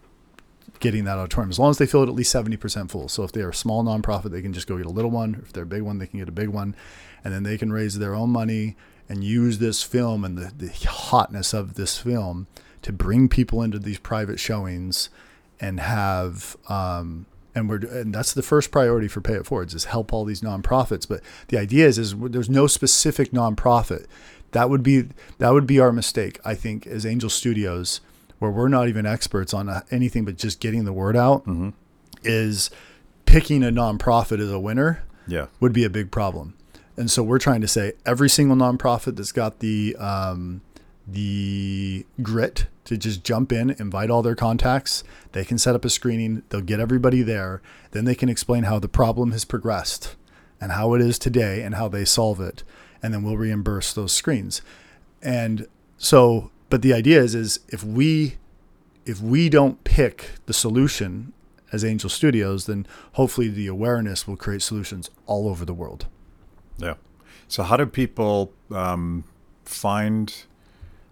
[0.81, 3.09] getting that auditorium as long as they fill it at least 70% full.
[3.09, 5.41] So if they're a small nonprofit, they can just go get a little one.
[5.43, 6.75] If they're a big one, they can get a big one.
[7.23, 8.77] And then they can raise their own money
[9.09, 12.47] and use this film and the, the hotness of this film
[12.83, 15.11] to bring people into these private showings
[15.61, 19.85] and have um, and we're and that's the first priority for Pay It Forwards is
[19.85, 21.07] help all these nonprofits.
[21.07, 24.07] But the idea is is there's no specific nonprofit.
[24.53, 25.09] That would be
[25.39, 28.01] that would be our mistake, I think, as Angel Studios,
[28.41, 31.47] where we're not even experts on uh, anything but just getting the word out.
[32.25, 32.69] Is
[33.25, 35.47] picking a nonprofit as a winner Yeah.
[35.61, 36.55] would be a big problem.
[36.97, 40.61] And so we're trying to say every single nonprofit that's got the um,
[41.07, 45.03] the grit to just jump in, invite all their contacts.
[45.33, 46.43] They can set up a screening.
[46.49, 47.63] They'll get everybody there.
[47.93, 50.17] Then they can explain how the problem has progressed
[50.61, 52.63] and how it is today and how they solve it.
[53.03, 54.61] And then we'll reimburse those screens.
[55.23, 55.67] And
[55.97, 58.37] so, but the idea is, is if we
[59.05, 61.33] if we don't pick the solution
[61.73, 66.07] as Angel Studios, then hopefully the awareness will create solutions all over the world.
[66.79, 66.95] Yeah.
[67.49, 69.25] So, how do people um,
[69.65, 70.45] find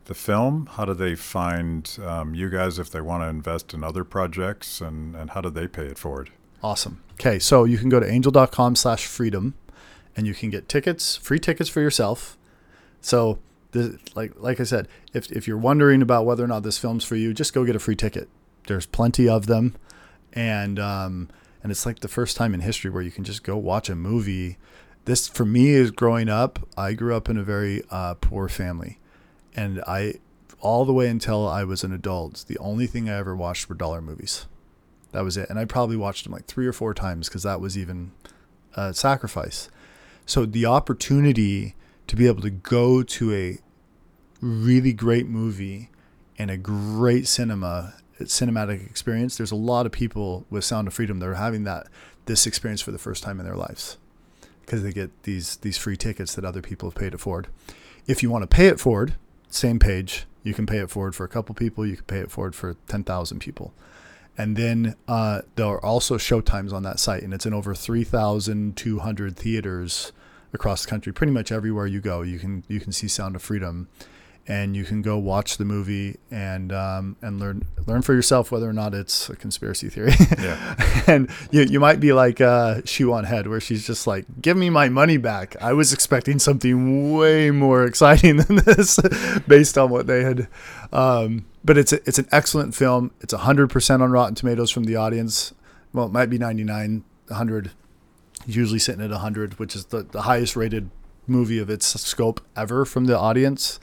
[0.05, 0.69] the film?
[0.73, 4.81] How do they find um, you guys if they want to invest in other projects?
[4.81, 6.31] And, and how do they pay it forward?
[6.63, 7.03] Awesome.
[7.15, 9.55] Okay, so you can go to angel.com slash freedom
[10.17, 12.37] and you can get tickets, free tickets for yourself.
[13.01, 13.39] So
[14.15, 17.17] like like I said, if if you're wondering about whether or not this film's for
[17.17, 18.29] you, just go get a free ticket.
[18.67, 19.77] There's plenty of them.
[20.33, 21.29] And um
[21.63, 23.97] and it's like the first time in history where you can just go watch a
[23.97, 24.59] movie.
[25.05, 26.59] This for me is growing up.
[26.77, 28.99] I grew up in a very uh, poor family,
[29.57, 30.15] and I
[30.61, 33.75] all the way until I was an adult, the only thing I ever watched were
[33.75, 34.47] dollar movies.
[35.13, 35.49] That was it.
[35.49, 38.13] And I probably watched them like three or four times because that was even
[38.75, 39.71] a sacrifice.
[40.27, 41.75] So the opportunity
[42.09, 43.59] to be able to go to a
[44.41, 45.91] really great movie
[46.37, 51.21] and a great cinema cinematic experience, there's a lot of people with Sound of Freedom
[51.21, 51.87] that are having that
[52.27, 53.97] this experience for the first time in their lives
[54.63, 57.49] because they get these these free tickets that other people have paid it forward.
[58.07, 59.15] If you want to pay it forward,
[59.49, 62.31] same page, you can pay it forward for a couple people, you can pay it
[62.31, 63.75] forward for 10,000 people.
[64.37, 69.37] And then uh, there are also showtimes on that site, and it's in over 3,200
[69.37, 70.13] theaters
[70.53, 71.13] across the country.
[71.13, 73.89] Pretty much everywhere you go, you can you can see Sound of Freedom,
[74.47, 78.69] and you can go watch the movie and um, and learn learn for yourself whether
[78.69, 80.13] or not it's a conspiracy theory.
[80.39, 81.03] Yeah.
[81.07, 84.57] and you you might be like uh, Shoe on Head, where she's just like, "Give
[84.57, 88.99] me my money back." I was expecting something way more exciting than this,
[89.47, 90.49] based on what they had.
[90.93, 93.11] Um, but it's a, it's an excellent film.
[93.21, 95.53] It's hundred percent on Rotten Tomatoes from the audience.
[95.93, 97.71] Well, it might be 99, 100.
[98.49, 100.91] Usually sitting at 100, which is the, the highest rated
[101.27, 103.79] movie of its scope ever from the audience.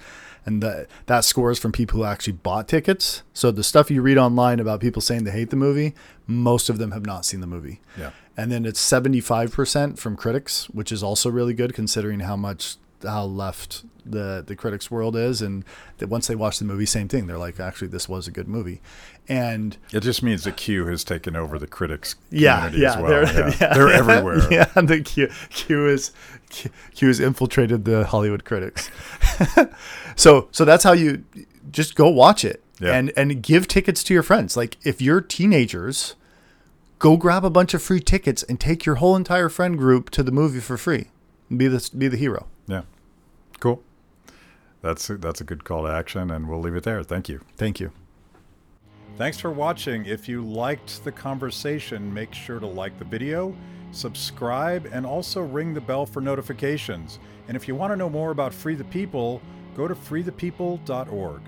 [0.47, 3.23] And that that score is from people who actually bought tickets.
[3.33, 5.95] So the stuff you read online about people saying they hate the movie,
[6.27, 7.81] most of them have not seen the movie.
[7.97, 8.11] Yeah.
[8.37, 12.75] And then it's 75% from critics, which is also really good considering how much
[13.07, 15.63] how left the the critics world is and
[15.97, 18.47] that once they watch the movie same thing they're like actually this was a good
[18.47, 18.79] movie
[19.27, 22.97] and It just means the Q has taken over the critics yeah community yeah as
[22.97, 23.07] well.
[23.09, 23.55] they're, yeah.
[23.59, 23.73] yeah.
[23.73, 24.41] They're everywhere.
[24.53, 26.11] yeah the Q, Q is
[26.49, 28.91] Q, Q has infiltrated the Hollywood critics
[30.15, 31.23] so so that's how you
[31.71, 32.93] just go watch it Yeah.
[32.95, 36.15] and and give tickets to your friends like if you're teenagers
[36.99, 40.23] go grab a bunch of free tickets and take your whole entire friend group to
[40.23, 41.07] the movie for free
[41.55, 42.54] be the be the hero Yeah.
[43.59, 43.81] Cool.
[44.81, 47.03] That's a, that's a good call to action, and we'll leave it there.
[47.03, 47.41] Thank you.
[47.57, 47.91] thank you
[49.17, 50.05] Thanks for watching.
[50.05, 53.55] If you liked the conversation, make sure to like the video,
[53.91, 57.19] subscribe, and also ring the bell for notifications.
[57.47, 59.41] And if you want to know more about Free the People,
[59.73, 61.41] go to freethepeople.org.